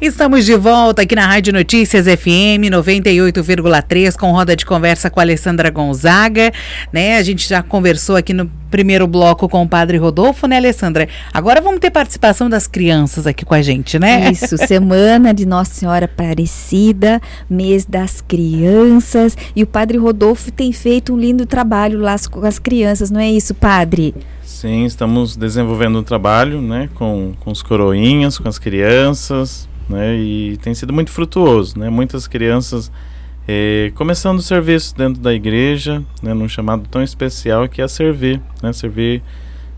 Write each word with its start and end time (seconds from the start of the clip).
Estamos 0.00 0.46
de 0.46 0.54
volta 0.54 1.02
aqui 1.02 1.16
na 1.16 1.26
Rádio 1.26 1.52
Notícias 1.52 2.06
FM 2.06 2.70
98,3 2.70 4.16
com 4.16 4.30
roda 4.30 4.54
de 4.54 4.64
conversa 4.64 5.10
com 5.10 5.18
a 5.18 5.24
Alessandra 5.24 5.70
Gonzaga, 5.70 6.52
né? 6.92 7.16
A 7.16 7.22
gente 7.24 7.48
já 7.48 7.64
conversou 7.64 8.14
aqui 8.14 8.32
no 8.32 8.48
primeiro 8.70 9.08
bloco 9.08 9.48
com 9.48 9.60
o 9.60 9.68
Padre 9.68 9.96
Rodolfo, 9.96 10.46
né, 10.46 10.58
Alessandra? 10.58 11.08
Agora 11.34 11.60
vamos 11.60 11.80
ter 11.80 11.90
participação 11.90 12.48
das 12.48 12.68
crianças 12.68 13.26
aqui 13.26 13.44
com 13.44 13.54
a 13.54 13.60
gente, 13.60 13.98
né? 13.98 14.30
Isso, 14.30 14.56
semana 14.56 15.34
de 15.34 15.44
Nossa 15.44 15.74
Senhora 15.74 16.04
Aparecida, 16.04 17.20
mês 17.50 17.84
das 17.84 18.20
crianças, 18.20 19.36
e 19.56 19.64
o 19.64 19.66
Padre 19.66 19.98
Rodolfo 19.98 20.52
tem 20.52 20.70
feito 20.70 21.12
um 21.12 21.18
lindo 21.18 21.44
trabalho 21.44 21.98
lá 21.98 22.14
com 22.30 22.46
as 22.46 22.60
crianças, 22.60 23.10
não 23.10 23.20
é 23.20 23.28
isso, 23.28 23.52
Padre? 23.52 24.14
Sim, 24.44 24.84
estamos 24.84 25.36
desenvolvendo 25.36 25.98
um 25.98 26.02
trabalho, 26.04 26.62
né, 26.62 26.88
com, 26.94 27.32
com 27.40 27.50
os 27.50 27.62
coroinhas, 27.62 28.38
com 28.38 28.48
as 28.48 28.58
crianças, 28.58 29.67
né? 29.88 30.16
E 30.16 30.56
tem 30.58 30.74
sido 30.74 30.92
muito 30.92 31.10
frutuoso, 31.10 31.78
né? 31.78 31.88
Muitas 31.88 32.26
crianças 32.26 32.90
eh, 33.46 33.90
começando 33.94 34.38
o 34.38 34.42
serviço 34.42 34.94
dentro 34.96 35.20
da 35.22 35.32
igreja, 35.32 36.02
né? 36.22 36.34
Num 36.34 36.48
chamado 36.48 36.86
tão 36.88 37.02
especial 37.02 37.68
que 37.68 37.80
é 37.80 37.88
servir, 37.88 38.40
né? 38.62 38.72
Servir 38.72 39.22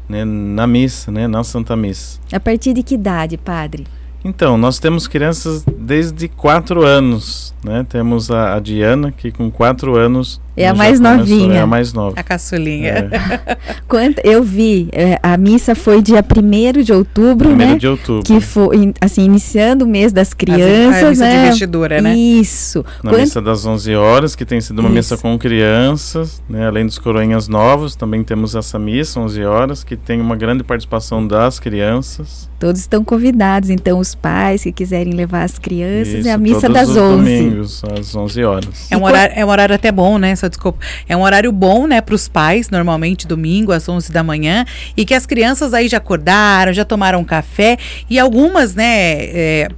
né? 0.09 0.25
na 0.25 0.67
missa, 0.67 1.13
né? 1.13 1.29
Na 1.29 1.45
Santa 1.45 1.77
Missa. 1.77 2.19
A 2.33 2.41
partir 2.41 2.73
de 2.73 2.83
que 2.83 2.95
idade, 2.95 3.37
padre? 3.37 3.87
Então, 4.23 4.59
nós 4.59 4.79
temos 4.79 5.07
crianças 5.07 5.65
desde 5.65 6.29
quatro 6.29 6.85
anos, 6.85 7.55
né? 7.65 7.87
Temos 7.89 8.31
a, 8.31 8.55
a 8.55 8.61
Diana, 8.61 9.11
que 9.11 9.31
com 9.33 9.51
quatro 9.51 9.97
anos 9.97 10.41
é 10.63 10.69
a 10.69 10.75
mais 10.75 11.01
novinha. 11.01 11.55
É 11.55 11.61
a 11.61 11.67
mais 11.67 11.93
nova. 11.93 12.19
A 12.19 12.23
caçulinha. 12.23 13.11
É. 13.11 13.57
Quanto, 13.89 14.21
eu 14.25 14.43
vi, 14.43 14.89
é, 14.93 15.19
a 15.23 15.37
missa 15.37 15.75
foi 15.75 16.03
dia 16.03 16.25
1 16.25 16.83
de 16.83 16.93
outubro, 16.93 17.51
1 17.51 17.57
né? 17.57 17.75
de 17.77 17.87
outubro. 17.87 18.23
Que 18.23 18.41
foi, 18.41 18.93
assim, 19.01 19.25
iniciando 19.25 19.85
o 19.85 19.89
mês 19.89 20.13
das 20.13 20.35
crianças, 20.35 21.03
a 21.03 21.11
missa 21.11 21.25
né? 21.25 21.31
de 21.31 21.47
investidura, 21.47 22.01
né? 22.01 22.15
Isso. 22.15 22.85
Na 23.03 23.11
Quanto... 23.11 23.21
missa 23.21 23.43
das 23.43 23.65
11 23.65 23.95
horas, 23.95 24.37
que 24.37 24.45
tem 24.45 24.61
sido 24.61 24.81
uma 24.81 24.89
Isso. 24.89 24.95
missa 24.95 25.17
com 25.17 25.39
crianças, 25.39 26.43
né? 26.49 26.67
Além 26.67 26.87
dos 26.87 26.99
coroinhas 26.99 27.49
novos, 27.49 27.95
também 27.95 28.23
temos 28.23 28.55
essa 28.55 28.79
missa, 28.79 29.21
11 29.21 29.45
horas, 29.45 29.85
que 29.85 29.97
tem 29.97 30.21
uma 30.21 30.37
grande 30.37 30.63
participação 30.63 31.27
das 31.27 31.59
crianças. 31.59 32.51
Todos 32.61 32.83
estão 32.83 33.03
convidados, 33.03 33.71
então, 33.71 33.99
os 33.99 34.15
pais 34.15 34.65
que 34.65 34.71
quiserem 34.71 35.15
levar 35.15 35.45
as 35.45 35.59
crianças, 35.59 36.13
Isso, 36.13 36.29
é 36.29 36.33
a 36.33 36.37
missa 36.37 36.67
todos 36.69 36.75
das 36.75 36.89
os 36.91 36.97
11. 36.99 37.17
domingos, 37.17 37.83
às 37.99 38.15
11 38.15 38.45
horas. 38.45 38.87
É 38.91 38.97
um, 38.99 39.03
horário, 39.03 39.35
é 39.35 39.45
um 39.47 39.49
horário 39.49 39.75
até 39.75 39.91
bom, 39.91 40.19
né? 40.19 40.37
Só 40.37 40.50
desculpa. 40.51 40.79
É 41.09 41.17
um 41.17 41.23
horário 41.23 41.51
bom, 41.51 41.87
né, 41.87 42.01
para 42.01 42.15
os 42.15 42.29
pais, 42.29 42.69
normalmente 42.69 43.27
domingo 43.27 43.73
às 43.73 43.89
11 43.89 44.13
da 44.13 44.23
manhã, 44.23 44.65
e 44.97 45.05
que 45.05 45.15
as 45.15 45.25
crianças 45.25 45.73
aí 45.73 45.89
já 45.89 45.97
acordaram, 45.97 46.73
já 46.73 46.85
tomaram 46.85 47.25
café, 47.25 47.79
e 48.09 48.19
algumas, 48.19 48.75
né, 48.75 49.25
é, 49.25 49.69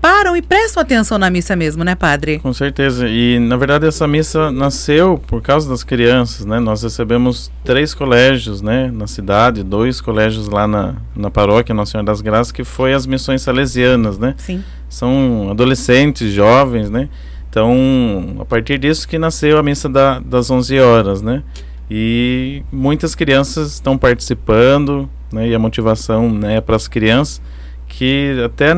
param 0.00 0.36
e 0.36 0.42
prestam 0.42 0.82
atenção 0.82 1.18
na 1.18 1.30
missa 1.30 1.54
mesmo, 1.54 1.84
né, 1.84 1.94
padre? 1.94 2.38
Com 2.38 2.52
certeza. 2.52 3.08
E 3.08 3.38
na 3.38 3.56
verdade 3.56 3.86
essa 3.86 4.06
missa 4.06 4.50
nasceu 4.50 5.20
por 5.26 5.42
causa 5.42 5.68
das 5.68 5.84
crianças, 5.84 6.46
né? 6.46 6.58
Nós 6.58 6.82
recebemos 6.82 7.50
três 7.64 7.94
colégios, 7.94 8.62
né, 8.62 8.90
na 8.92 9.06
cidade, 9.06 9.62
dois 9.62 10.00
colégios 10.00 10.48
lá 10.48 10.66
na, 10.66 10.94
na 11.14 11.30
paróquia 11.30 11.74
Nossa 11.74 11.92
Senhora 11.92 12.06
das 12.06 12.20
Graças, 12.20 12.52
que 12.52 12.64
foi 12.64 12.94
as 12.94 13.06
missões 13.06 13.42
salesianas, 13.42 14.18
né? 14.18 14.34
Sim. 14.38 14.62
São 14.88 15.48
adolescentes, 15.50 16.32
jovens, 16.32 16.88
né? 16.90 17.08
Então, 17.50 18.36
a 18.40 18.44
partir 18.44 18.78
disso 18.78 19.08
que 19.08 19.18
nasceu 19.18 19.58
a 19.58 19.62
missa 19.62 19.88
da, 19.88 20.18
das 20.18 20.50
11 20.50 20.78
horas, 20.80 21.22
né? 21.22 21.42
E 21.90 22.62
muitas 22.70 23.14
crianças 23.14 23.74
estão 23.74 23.96
participando, 23.96 25.08
né? 25.32 25.48
E 25.48 25.54
a 25.54 25.58
motivação, 25.58 26.30
né, 26.30 26.56
é 26.56 26.60
para 26.60 26.76
as 26.76 26.86
crianças 26.86 27.40
que 27.88 28.36
até 28.44 28.74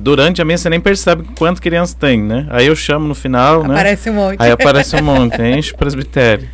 durante 0.00 0.42
a 0.42 0.44
missa 0.44 0.68
nem 0.68 0.78
percebe 0.78 1.24
quanto 1.36 1.62
criança 1.62 1.96
tem, 1.98 2.22
né? 2.22 2.46
Aí 2.50 2.66
eu 2.66 2.76
chamo 2.76 3.08
no 3.08 3.14
final, 3.14 3.62
né? 3.64 3.74
Aparece 3.74 4.10
um 4.10 4.14
monte. 4.14 4.36
Aí 4.38 4.50
aparece 4.50 4.96
um 4.96 5.02
monte, 5.02 5.42
enche 5.42 5.72
o 5.72 5.78
presbitério. 5.78 6.46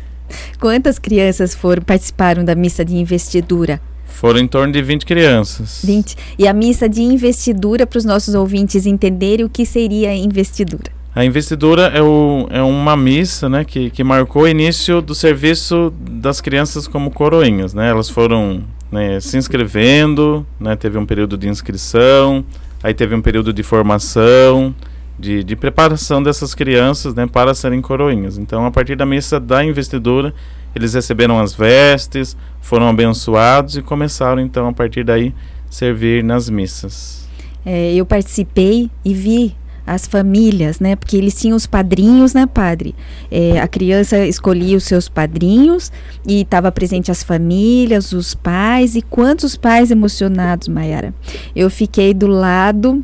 Quantas 0.59 0.97
crianças 0.97 1.53
foram 1.53 1.81
participaram 1.81 2.45
da 2.45 2.55
missa 2.55 2.85
de 2.85 2.95
investidura? 2.95 3.81
Foram 4.05 4.39
em 4.39 4.47
torno 4.47 4.71
de 4.73 4.81
20 4.81 5.05
crianças. 5.05 5.81
20. 5.83 6.15
E 6.37 6.47
a 6.47 6.53
missa 6.53 6.87
de 6.87 7.01
investidura 7.01 7.85
para 7.85 7.97
os 7.97 8.05
nossos 8.05 8.35
ouvintes 8.35 8.85
entenderem 8.85 9.45
o 9.45 9.49
que 9.49 9.65
seria 9.65 10.15
investidura. 10.15 10.98
A 11.15 11.25
investidura 11.25 11.87
é, 11.87 12.01
o, 12.01 12.47
é 12.51 12.61
uma 12.61 12.95
missa 12.95 13.49
né, 13.49 13.65
que, 13.65 13.89
que 13.89 14.03
marcou 14.03 14.43
o 14.43 14.47
início 14.47 15.01
do 15.01 15.15
serviço 15.15 15.91
das 15.99 16.39
crianças 16.39 16.87
como 16.87 17.09
coroinhas. 17.09 17.73
Né? 17.73 17.89
Elas 17.89 18.09
foram 18.09 18.63
né, 18.91 19.19
se 19.19 19.37
inscrevendo, 19.37 20.45
né, 20.59 20.75
teve 20.75 20.97
um 20.97 21.05
período 21.05 21.37
de 21.37 21.47
inscrição, 21.47 22.45
aí 22.83 22.93
teve 22.93 23.15
um 23.15 23.21
período 23.21 23.51
de 23.51 23.63
formação, 23.63 24.73
de, 25.17 25.43
de 25.43 25.55
preparação 25.55 26.21
dessas 26.23 26.55
crianças 26.55 27.13
né, 27.13 27.27
para 27.27 27.53
serem 27.53 27.81
coroinhas. 27.81 28.37
Então, 28.37 28.65
a 28.65 28.71
partir 28.71 28.95
da 28.95 29.05
missa 29.05 29.39
da 29.39 29.63
investidura, 29.63 30.33
eles 30.75 30.93
receberam 30.93 31.39
as 31.39 31.53
vestes, 31.53 32.37
foram 32.61 32.87
abençoados 32.87 33.75
e 33.75 33.81
começaram, 33.81 34.41
então, 34.41 34.67
a 34.67 34.73
partir 34.73 35.03
daí, 35.03 35.33
servir 35.69 36.23
nas 36.23 36.49
missas. 36.49 37.27
É, 37.65 37.93
eu 37.93 38.05
participei 38.05 38.89
e 39.03 39.13
vi 39.13 39.55
as 39.89 40.05
famílias, 40.05 40.79
né? 40.79 40.95
Porque 40.95 41.17
eles 41.17 41.33
tinham 41.39 41.57
os 41.57 41.65
padrinhos, 41.65 42.33
né, 42.33 42.45
padre? 42.45 42.93
É, 43.31 43.59
a 43.59 43.67
criança 43.67 44.25
escolhia 44.25 44.77
os 44.77 44.83
seus 44.83 45.09
padrinhos 45.09 45.91
e 46.27 46.41
estava 46.41 46.71
presente 46.71 47.09
as 47.09 47.23
famílias, 47.23 48.13
os 48.13 48.35
pais 48.35 48.95
e 48.95 49.01
quantos 49.01 49.55
pais 49.55 49.89
emocionados, 49.89 50.67
Mayara. 50.67 51.13
Eu 51.55 51.69
fiquei 51.69 52.13
do 52.13 52.27
lado 52.27 53.03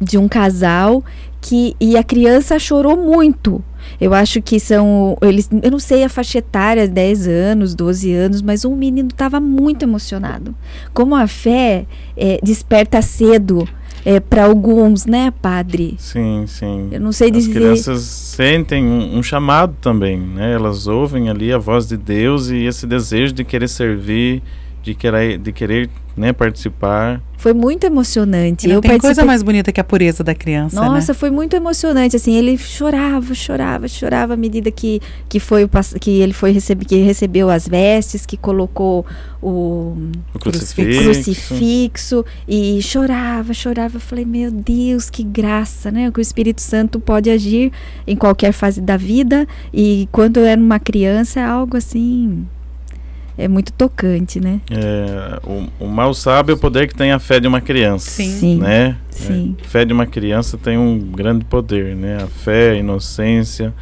de 0.00 0.16
um 0.16 0.26
casal 0.26 1.04
que 1.40 1.76
e 1.78 1.96
a 1.96 2.02
criança 2.02 2.58
chorou 2.58 2.96
muito. 2.96 3.62
Eu 4.00 4.14
acho 4.14 4.40
que 4.40 4.58
são 4.58 5.16
eles, 5.20 5.48
eu 5.62 5.70
não 5.70 5.78
sei 5.78 6.04
a 6.04 6.08
faixa 6.08 6.38
etária, 6.38 6.88
10 6.88 7.28
anos, 7.28 7.74
12 7.74 8.12
anos, 8.12 8.42
mas 8.42 8.64
o 8.64 8.70
menino 8.74 9.08
estava 9.08 9.40
muito 9.40 9.82
emocionado. 9.84 10.54
Como 10.94 11.14
a 11.14 11.26
fé 11.26 11.86
é, 12.16 12.38
desperta 12.42 13.02
cedo 13.02 13.68
é, 14.04 14.20
para 14.20 14.44
alguns, 14.44 15.06
né, 15.06 15.32
padre? 15.42 15.94
Sim, 15.98 16.44
sim. 16.46 16.88
Eu 16.90 17.00
não 17.00 17.12
sei 17.12 17.30
dizer. 17.30 17.50
As 17.50 17.54
crianças 17.54 18.02
sentem 18.02 18.84
um, 18.84 19.18
um, 19.18 19.22
chamado 19.22 19.74
também, 19.80 20.18
né? 20.18 20.52
Elas 20.52 20.86
ouvem 20.86 21.28
ali 21.28 21.52
a 21.52 21.58
voz 21.58 21.86
de 21.86 21.96
Deus 21.96 22.48
e 22.48 22.64
esse 22.64 22.86
desejo 22.86 23.32
de 23.32 23.44
querer 23.44 23.68
servir, 23.68 24.42
de 24.82 24.94
querer, 24.94 25.38
de 25.38 25.52
querer 25.52 25.90
né, 26.16 26.32
participar. 26.32 27.20
Foi 27.38 27.54
muito 27.54 27.84
emocionante. 27.84 28.68
não 28.68 28.74
eu 28.76 28.80
tem 28.82 28.90
participei... 28.90 29.14
coisa 29.14 29.24
mais 29.24 29.42
bonita 29.42 29.72
que 29.72 29.80
a 29.80 29.84
pureza 29.84 30.22
da 30.22 30.34
criança, 30.34 30.78
né? 30.78 30.86
Nossa, 30.86 31.12
né? 31.12 31.18
foi 31.18 31.30
muito 31.30 31.56
emocionante. 31.56 32.14
Assim, 32.14 32.34
ele 32.34 32.58
chorava, 32.58 33.34
chorava, 33.34 33.88
chorava 33.88 34.34
à 34.34 34.36
medida 34.36 34.70
que, 34.70 35.00
que 35.28 35.40
foi 35.40 35.68
que 35.98 36.20
ele 36.20 36.34
foi 36.34 36.52
receber, 36.52 36.84
que 36.84 36.96
recebeu 36.96 37.48
as 37.48 37.66
vestes, 37.66 38.26
que 38.26 38.36
colocou 38.36 39.06
o, 39.40 39.96
o 40.34 40.38
crucifixo. 40.38 41.02
crucifixo 41.02 42.24
e 42.46 42.82
chorava, 42.82 43.54
chorava. 43.54 43.96
Eu 43.96 44.00
falei, 44.00 44.26
meu 44.26 44.50
Deus, 44.50 45.08
que 45.08 45.22
graça, 45.22 45.90
né? 45.90 46.10
Que 46.10 46.18
o 46.18 46.22
Espírito 46.22 46.60
Santo 46.60 47.00
pode 47.00 47.30
agir 47.30 47.72
em 48.06 48.16
qualquer 48.16 48.52
fase 48.52 48.82
da 48.82 48.98
vida 48.98 49.46
e 49.72 50.06
quando 50.12 50.38
eu 50.38 50.44
era 50.44 50.60
uma 50.60 50.78
criança 50.78 51.40
é 51.40 51.44
algo 51.44 51.78
assim 51.78 52.46
é 53.40 53.48
muito 53.48 53.72
tocante, 53.72 54.38
né? 54.38 54.60
É, 54.70 55.40
o, 55.46 55.84
o, 55.84 55.88
mal 55.88 56.12
sabe 56.12 56.52
o 56.52 56.58
poder 56.58 56.86
que 56.86 56.94
tem 56.94 57.10
a 57.10 57.18
fé 57.18 57.40
de 57.40 57.48
uma 57.48 57.60
criança. 57.60 58.10
Sim. 58.10 58.58
Né? 58.58 58.96
Sim. 59.08 59.56
É, 59.58 59.64
fé 59.64 59.84
de 59.84 59.92
uma 59.92 60.06
criança 60.06 60.58
tem 60.58 60.76
um 60.76 60.98
grande 60.98 61.44
poder, 61.46 61.96
né? 61.96 62.22
A 62.22 62.26
fé, 62.26 62.72
a 62.72 62.74
inocência, 62.74 63.72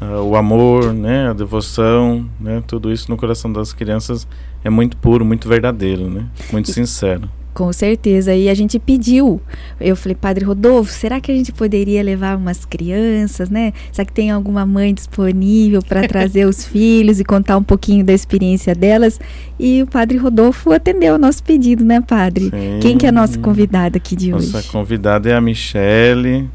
uh, 0.00 0.22
o 0.22 0.34
amor, 0.34 0.92
né? 0.92 1.30
A 1.30 1.32
devoção, 1.32 2.28
né? 2.40 2.62
Tudo 2.66 2.92
isso 2.92 3.08
no 3.08 3.16
coração 3.16 3.52
das 3.52 3.72
crianças 3.72 4.26
é 4.64 4.70
muito 4.70 4.96
puro, 4.96 5.24
muito 5.24 5.48
verdadeiro, 5.48 6.10
né? 6.10 6.26
Muito 6.50 6.70
sincero. 6.72 7.30
Com 7.56 7.72
certeza. 7.72 8.34
E 8.34 8.50
a 8.50 8.54
gente 8.54 8.78
pediu. 8.78 9.40
Eu 9.80 9.96
falei, 9.96 10.14
Padre 10.14 10.44
Rodolfo, 10.44 10.92
será 10.92 11.22
que 11.22 11.32
a 11.32 11.34
gente 11.34 11.52
poderia 11.52 12.02
levar 12.02 12.36
umas 12.36 12.66
crianças, 12.66 13.48
né? 13.48 13.72
Será 13.90 14.04
que 14.04 14.12
tem 14.12 14.30
alguma 14.30 14.66
mãe 14.66 14.92
disponível 14.92 15.80
para 15.80 16.04
trazer 16.06 16.44
os 16.44 16.66
filhos 16.66 17.18
e 17.18 17.24
contar 17.24 17.56
um 17.56 17.62
pouquinho 17.62 18.04
da 18.04 18.12
experiência 18.12 18.74
delas? 18.74 19.18
E 19.58 19.82
o 19.82 19.86
Padre 19.86 20.18
Rodolfo 20.18 20.70
atendeu 20.70 21.14
o 21.14 21.18
nosso 21.18 21.42
pedido, 21.42 21.82
né, 21.82 22.02
Padre? 22.02 22.50
Sim. 22.50 22.78
Quem 22.82 22.98
que 22.98 23.06
é 23.06 23.08
a 23.08 23.12
nossa 23.12 23.38
convidada 23.38 23.96
aqui 23.96 24.14
de 24.14 24.30
nossa 24.32 24.44
hoje? 24.44 24.52
Nossa 24.52 24.68
convidada 24.70 25.30
é 25.30 25.34
a 25.34 25.40
Michele. 25.40 26.50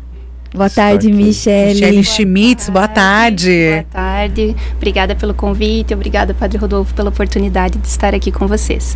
Boa 0.54 0.70
tarde, 0.70 1.12
Michele. 1.12 1.74
Michele 1.82 2.04
Schmitz, 2.04 2.70
boa 2.70 2.88
tarde. 2.88 3.72
Boa 3.72 3.86
tarde. 3.86 4.56
Obrigada 4.78 5.16
pelo 5.16 5.34
convite, 5.34 5.96
obrigada, 5.96 6.36
Padre 6.36 6.60
Rodolfo, 6.60 6.94
pela 6.94 7.10
oportunidade 7.10 7.80
de 7.80 7.88
estar 7.88 8.14
aqui 8.14 8.32
com 8.32 8.46
vocês. 8.46 8.96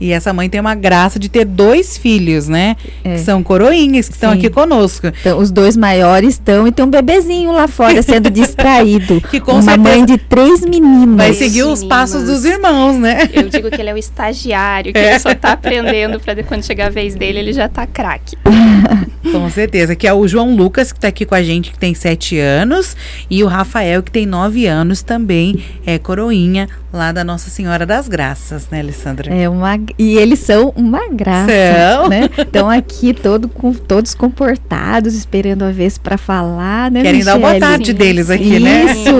E 0.00 0.12
essa 0.12 0.32
mãe 0.32 0.48
tem 0.48 0.60
uma 0.60 0.74
graça 0.74 1.18
de 1.18 1.28
ter 1.28 1.44
dois 1.44 1.96
filhos, 1.96 2.48
né? 2.48 2.76
É. 3.04 3.14
Que 3.14 3.20
são 3.20 3.42
coroinhas, 3.42 4.08
que 4.08 4.14
estão 4.14 4.32
aqui 4.32 4.50
conosco. 4.50 5.06
Então, 5.06 5.38
os 5.38 5.50
dois 5.50 5.76
maiores 5.76 6.34
estão 6.34 6.66
e 6.66 6.72
tem 6.72 6.84
um 6.84 6.90
bebezinho 6.90 7.52
lá 7.52 7.68
fora 7.68 8.02
sendo 8.02 8.28
distraído. 8.30 9.20
que 9.30 9.40
com 9.40 9.52
uma 9.52 9.76
mãe 9.76 10.04
de 10.04 10.18
três 10.18 10.62
meninas. 10.62 11.16
Vai 11.16 11.34
seguir 11.34 11.62
os 11.62 11.84
passos 11.84 12.24
dos 12.24 12.44
irmãos, 12.44 12.98
né? 12.98 13.28
Eu 13.32 13.48
digo 13.48 13.70
que 13.70 13.80
ele 13.80 13.90
é 13.90 13.94
o 13.94 13.98
estagiário, 13.98 14.92
que 14.92 14.98
é. 14.98 15.10
ele 15.10 15.18
só 15.20 15.30
está 15.30 15.52
aprendendo 15.52 16.18
para 16.20 16.42
quando 16.42 16.64
chegar 16.64 16.86
a 16.86 16.90
vez 16.90 17.14
dele, 17.14 17.38
ele 17.38 17.52
já 17.52 17.66
está 17.66 17.86
craque. 17.86 18.36
Com 19.30 19.48
certeza, 19.50 19.96
que 19.96 20.06
é 20.06 20.12
o 20.12 20.26
João 20.28 20.54
Lucas, 20.54 20.92
que 20.92 20.98
está 20.98 21.08
aqui 21.08 21.24
com 21.24 21.34
a 21.34 21.42
gente, 21.42 21.70
que 21.72 21.78
tem 21.78 21.94
sete 21.94 22.38
anos, 22.38 22.96
e 23.30 23.42
o 23.42 23.46
Rafael, 23.46 24.02
que 24.02 24.10
tem 24.10 24.26
nove 24.26 24.66
anos, 24.66 25.02
também 25.02 25.64
é 25.86 25.98
coroinha 25.98 26.68
lá 26.94 27.12
da 27.12 27.24
Nossa 27.24 27.50
Senhora 27.50 27.84
das 27.84 28.08
Graças, 28.08 28.68
né, 28.70 28.80
Alessandra? 28.80 29.34
É 29.34 29.48
uma 29.48 29.78
e 29.98 30.16
eles 30.16 30.38
são 30.38 30.72
uma 30.76 31.08
graça, 31.08 31.50
São. 31.50 32.08
né? 32.08 32.30
Estão 32.38 32.70
aqui 32.70 33.12
todo 33.12 33.48
com 33.48 33.72
todos 33.74 34.14
comportados, 34.14 35.14
esperando 35.14 35.64
a 35.64 35.70
vez 35.70 35.98
para 35.98 36.16
falar, 36.16 36.90
né? 36.90 37.02
Querem 37.02 37.24
dar 37.24 37.36
boa 37.36 37.54
Michele? 37.54 37.60
tarde 37.60 37.86
Sim, 37.86 37.94
deles 37.94 38.30
aqui, 38.30 38.60
né? 38.60 38.84
Isso. 38.92 39.10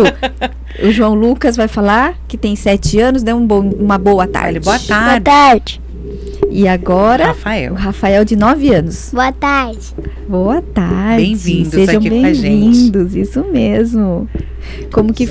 O 0.87 0.91
João 0.91 1.15
Lucas 1.15 1.57
vai 1.57 1.69
falar 1.69 2.15
que 2.29 2.37
tem 2.37 2.57
sete 2.57 2.99
anos, 3.01 3.23
dê 3.23 3.33
um 3.33 3.47
bom, 3.47 3.61
uma 3.61 3.99
boa 3.99 4.27
tarde. 4.27 4.61
Boa 4.61 4.79
Boa 4.79 4.89
tarde, 4.89 5.25
tarde. 5.25 5.81
E 6.51 6.69
agora 6.69 7.25
o 7.25 7.27
Rafael. 7.29 7.75
Rafael 7.75 8.25
de 8.25 8.37
nove 8.37 8.73
anos. 8.73 9.11
Boa 9.13 9.33
tarde. 9.33 9.95
Boa 10.29 10.63
tarde. 10.63 11.17
Bem-vindos 11.25 11.71
Sejam 11.73 11.97
aqui 11.99 12.11
com 12.11 12.25
a 12.27 12.33
gente. 12.33 12.43
bem-vindos, 12.43 13.17
isso 13.17 13.45
mesmo. 13.51 14.29
Como 14.93 15.13
que 15.13 15.29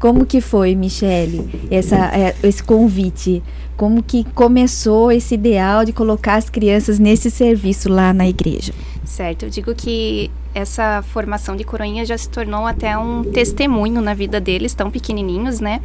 como 0.00 0.24
que 0.24 0.40
foi, 0.40 0.74
Michele, 0.74 1.68
essa, 1.70 1.96
é, 2.16 2.34
esse 2.42 2.62
convite? 2.62 3.42
Como 3.76 4.02
que 4.02 4.24
começou 4.34 5.12
esse 5.12 5.34
ideal 5.34 5.84
de 5.84 5.92
colocar 5.92 6.36
as 6.36 6.48
crianças 6.48 6.98
nesse 6.98 7.30
serviço 7.30 7.88
lá 7.90 8.12
na 8.12 8.26
igreja? 8.26 8.72
Certo, 9.04 9.44
eu 9.44 9.50
digo 9.50 9.74
que 9.74 10.30
essa 10.54 11.02
formação 11.02 11.54
de 11.54 11.64
coroinha 11.64 12.04
já 12.04 12.16
se 12.16 12.28
tornou 12.28 12.66
até 12.66 12.96
um 12.96 13.22
testemunho 13.24 14.00
na 14.00 14.14
vida 14.14 14.40
deles, 14.40 14.74
tão 14.74 14.90
pequenininhos, 14.90 15.60
né? 15.60 15.80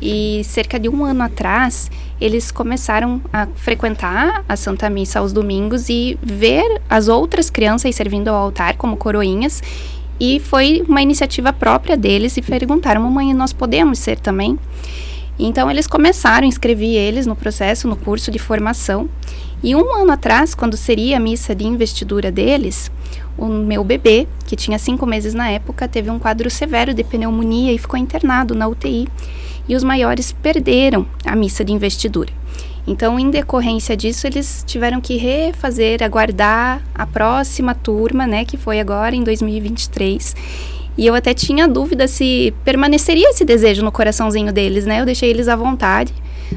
E 0.00 0.42
cerca 0.44 0.78
de 0.78 0.88
um 0.88 1.04
ano 1.04 1.22
atrás, 1.22 1.90
eles 2.20 2.50
começaram 2.50 3.20
a 3.32 3.46
frequentar 3.54 4.44
a 4.48 4.56
Santa 4.56 4.90
Missa 4.90 5.20
aos 5.20 5.32
domingos 5.32 5.88
e 5.88 6.18
ver 6.22 6.82
as 6.90 7.08
outras 7.08 7.48
crianças 7.48 7.94
servindo 7.94 8.28
ao 8.28 8.34
altar 8.34 8.76
como 8.76 8.96
coroinhas. 8.96 9.62
E 10.24 10.38
foi 10.38 10.84
uma 10.86 11.02
iniciativa 11.02 11.52
própria 11.52 11.96
deles 11.96 12.36
e 12.36 12.42
perguntaram, 12.42 13.02
mamãe, 13.02 13.34
nós 13.34 13.52
podemos 13.52 13.98
ser 13.98 14.20
também? 14.20 14.56
Então 15.36 15.68
eles 15.68 15.88
começaram, 15.88 16.46
inscrevi 16.46 16.94
eles 16.94 17.26
no 17.26 17.34
processo, 17.34 17.88
no 17.88 17.96
curso 17.96 18.30
de 18.30 18.38
formação. 18.38 19.08
E 19.64 19.74
um 19.74 19.92
ano 19.92 20.12
atrás, 20.12 20.54
quando 20.54 20.76
seria 20.76 21.16
a 21.16 21.20
missa 21.20 21.56
de 21.56 21.66
investidura 21.66 22.30
deles, 22.30 22.88
o 23.36 23.46
meu 23.46 23.82
bebê, 23.82 24.28
que 24.46 24.54
tinha 24.54 24.78
cinco 24.78 25.04
meses 25.06 25.34
na 25.34 25.50
época, 25.50 25.88
teve 25.88 26.08
um 26.08 26.20
quadro 26.20 26.48
severo 26.48 26.94
de 26.94 27.02
pneumonia 27.02 27.72
e 27.72 27.78
ficou 27.78 27.98
internado 27.98 28.54
na 28.54 28.68
UTI. 28.68 29.08
E 29.68 29.76
os 29.76 29.84
maiores 29.84 30.32
perderam 30.32 31.06
a 31.24 31.36
missa 31.36 31.64
de 31.64 31.72
investidura. 31.72 32.32
Então, 32.86 33.18
em 33.18 33.30
decorrência 33.30 33.96
disso, 33.96 34.26
eles 34.26 34.64
tiveram 34.66 35.00
que 35.00 35.16
refazer, 35.16 36.02
aguardar 36.02 36.82
a 36.94 37.06
próxima 37.06 37.74
turma, 37.74 38.26
né, 38.26 38.44
que 38.44 38.56
foi 38.56 38.80
agora 38.80 39.14
em 39.14 39.22
2023. 39.22 40.34
E 40.98 41.06
eu 41.06 41.14
até 41.14 41.32
tinha 41.32 41.66
dúvida 41.66 42.06
se 42.06 42.52
permaneceria 42.64 43.30
esse 43.30 43.44
desejo 43.44 43.82
no 43.82 43.92
coraçãozinho 43.92 44.52
deles, 44.52 44.84
né? 44.84 45.00
Eu 45.00 45.06
deixei 45.06 45.30
eles 45.30 45.48
à 45.48 45.56
vontade. 45.56 46.12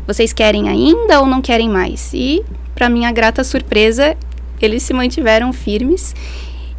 Vocês 0.06 0.34
querem 0.34 0.68
ainda 0.68 1.22
ou 1.22 1.26
não 1.28 1.42
querem 1.42 1.70
mais? 1.70 2.12
E, 2.14 2.44
para 2.74 2.90
minha 2.90 3.12
grata 3.14 3.44
surpresa, 3.46 4.18
eles 4.62 4.84
se 4.84 4.94
mantiveram 4.94 5.54
firmes 5.54 6.14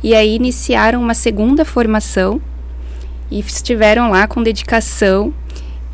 e 0.03 0.15
aí 0.15 0.35
iniciaram 0.35 1.01
uma 1.01 1.15
segunda 1.15 1.65
formação 1.65 2.41
e 3.31 3.41
estiveram 3.41 4.11
lá 4.11 4.27
com 4.27 4.43
dedicação. 4.43 5.33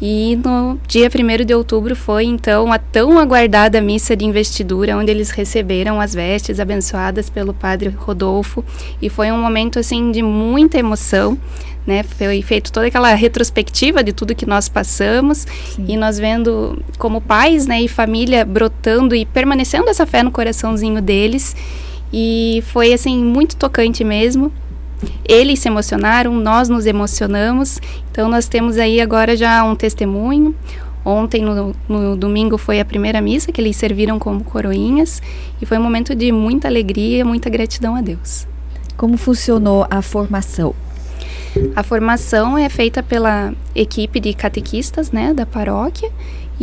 E 0.04 0.34
no 0.44 0.81
dia 0.88 1.08
1 1.08 1.44
de 1.44 1.54
outubro 1.54 1.94
foi 1.94 2.25
então 2.25 2.72
a 2.72 2.78
tão 2.78 3.20
aguardada 3.20 3.81
missa 3.81 4.16
de 4.16 4.25
investidura, 4.25 4.96
onde 4.96 5.12
eles 5.12 5.31
receberam 5.31 6.00
as 6.00 6.12
vestes 6.12 6.58
abençoadas 6.58 7.31
pelo 7.31 7.54
padre 7.54 7.88
Rodolfo. 7.90 8.64
E 9.00 9.08
foi 9.08 9.31
um 9.31 9.40
momento 9.40 9.78
assim 9.78 10.10
de 10.10 10.20
muita 10.20 10.76
emoção, 10.76 11.38
né? 11.87 12.02
Foi 12.02 12.43
feito 12.43 12.72
toda 12.72 12.88
aquela 12.88 13.14
retrospectiva 13.14 14.02
de 14.02 14.12
tudo 14.12 14.34
que 14.34 14.44
nós 14.44 14.69
passamos 14.69 15.46
e 15.78 15.96
nós 15.96 16.19
vendo 16.19 16.82
como 16.99 17.20
pais, 17.20 17.69
né, 17.69 17.81
e 17.82 17.87
família 17.87 18.44
brotando 18.44 19.14
e 19.14 19.25
permanecendo 19.25 19.88
essa 19.88 20.04
fé 20.04 20.25
no 20.25 20.32
coraçãozinho 20.32 21.00
deles. 21.00 21.54
E 22.12 22.60
foi 22.72 22.93
assim 22.93 23.22
muito 23.22 23.54
tocante 23.54 24.02
mesmo. 24.02 24.52
Eles 25.25 25.58
se 25.60 25.69
emocionaram, 25.69 26.34
nós 26.34 26.69
nos 26.69 26.87
emocionamos. 26.87 27.81
Então 28.10 28.28
nós 28.28 28.46
temos 28.46 28.76
aí 28.78 29.00
agora 29.00 29.37
já 29.37 29.62
um 29.64 29.75
testemunho. 29.75 30.54
Ontem, 31.04 31.43
no, 31.43 31.75
no, 31.88 32.16
domingo, 32.16 32.56
foi 32.56 32.78
a 32.78 32.84
primeira 32.84 33.20
missa 33.20 33.50
que 33.50 33.60
eles 33.60 33.76
serviram 33.76 34.19
como 34.19 34.44
coroinhas. 34.44 35.20
E 35.60 35.66
foi 35.66 35.78
um 35.78 35.82
momento 35.82 36.14
de 36.14 36.31
muita 36.31 36.69
alegria, 36.69 37.25
muita 37.25 37.50
gratidão 37.50 37.96
a 37.96 38.00
Deus. 38.00 38.46
Como 38.96 39.16
funcionou 39.16 39.87
a 39.90 40.00
formação? 40.00 40.75
A 41.76 41.82
formação 41.82 42.56
é 42.56 42.69
feita 42.69 43.02
pela 43.02 43.52
equipe 43.75 44.20
de 44.20 44.32
catequistas 44.32 45.10
né, 45.10 45.34
da 45.34 45.44
paróquia. 45.44 46.10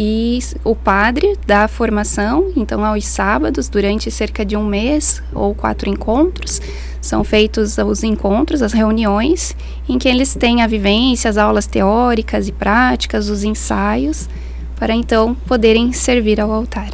E 0.01 0.39
o 0.63 0.73
padre 0.73 1.37
dá 1.45 1.65
a 1.65 1.67
formação, 1.67 2.53
então 2.55 2.85
aos 2.85 3.05
sábados, 3.05 3.67
durante 3.67 4.09
cerca 4.09 4.45
de 4.45 4.55
um 4.55 4.65
mês 4.65 5.21
ou 5.33 5.53
quatro 5.53 5.89
encontros, 5.89 6.61
são 7.01 7.21
feitos 7.21 7.77
os 7.77 8.01
encontros, 8.01 8.61
as 8.61 8.71
reuniões, 8.71 9.53
em 9.89 9.99
que 9.99 10.07
eles 10.07 10.33
têm 10.33 10.61
a 10.61 10.67
vivência, 10.67 11.29
as 11.29 11.35
aulas 11.35 11.67
teóricas 11.67 12.47
e 12.47 12.53
práticas, 12.53 13.27
os 13.27 13.43
ensaios, 13.43 14.29
para 14.77 14.95
então 14.95 15.35
poderem 15.45 15.91
servir 15.91 16.39
ao 16.39 16.49
altar. 16.49 16.91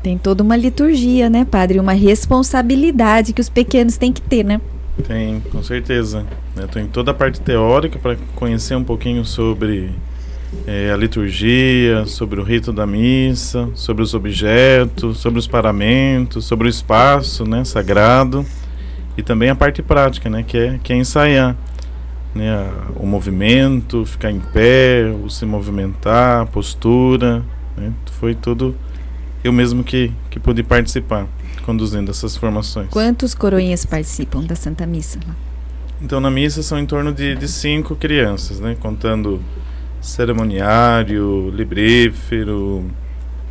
Tem 0.00 0.16
toda 0.16 0.40
uma 0.40 0.56
liturgia, 0.56 1.28
né, 1.28 1.44
padre? 1.44 1.80
Uma 1.80 1.94
responsabilidade 1.94 3.32
que 3.32 3.40
os 3.40 3.48
pequenos 3.48 3.96
têm 3.96 4.12
que 4.12 4.22
ter, 4.22 4.44
né? 4.44 4.60
Tem, 5.08 5.40
com 5.50 5.60
certeza. 5.60 6.24
Tem 6.72 6.86
toda 6.86 7.10
a 7.10 7.14
parte 7.14 7.40
teórica 7.40 7.98
para 7.98 8.16
conhecer 8.36 8.76
um 8.76 8.84
pouquinho 8.84 9.24
sobre 9.24 9.90
é, 10.66 10.90
a 10.92 10.96
liturgia, 10.96 12.06
sobre 12.06 12.40
o 12.40 12.42
rito 12.42 12.72
da 12.72 12.86
missa, 12.86 13.68
sobre 13.74 14.02
os 14.02 14.14
objetos, 14.14 15.18
sobre 15.18 15.38
os 15.38 15.46
paramentos, 15.46 16.44
sobre 16.44 16.66
o 16.66 16.70
espaço 16.70 17.44
né, 17.44 17.64
sagrado 17.64 18.44
e 19.16 19.22
também 19.22 19.50
a 19.50 19.54
parte 19.54 19.82
prática, 19.82 20.28
né, 20.30 20.42
que, 20.42 20.56
é, 20.56 20.80
que 20.82 20.92
é 20.92 20.96
ensaiar 20.96 21.56
né, 22.34 22.70
o 22.96 23.06
movimento, 23.06 24.04
ficar 24.04 24.30
em 24.30 24.40
pé, 24.40 25.14
o 25.24 25.30
se 25.30 25.46
movimentar, 25.46 26.42
a 26.42 26.46
postura. 26.46 27.44
Né, 27.76 27.92
foi 28.12 28.34
tudo 28.34 28.74
eu 29.44 29.52
mesmo 29.52 29.84
que, 29.84 30.10
que 30.30 30.40
pude 30.40 30.62
participar 30.62 31.26
conduzindo 31.64 32.10
essas 32.10 32.34
formações. 32.34 32.88
Quantos 32.88 33.34
coroinhas 33.34 33.84
participam 33.84 34.42
da 34.42 34.56
Santa 34.56 34.86
Missa? 34.86 35.20
Então 36.00 36.18
na 36.18 36.30
missa 36.30 36.62
são 36.62 36.78
em 36.78 36.86
torno 36.86 37.12
de, 37.12 37.36
de 37.36 37.46
cinco 37.46 37.94
crianças, 37.94 38.58
né? 38.58 38.76
Contando 38.80 39.42
cerimoniário, 40.04 41.50
librífero, 41.50 42.84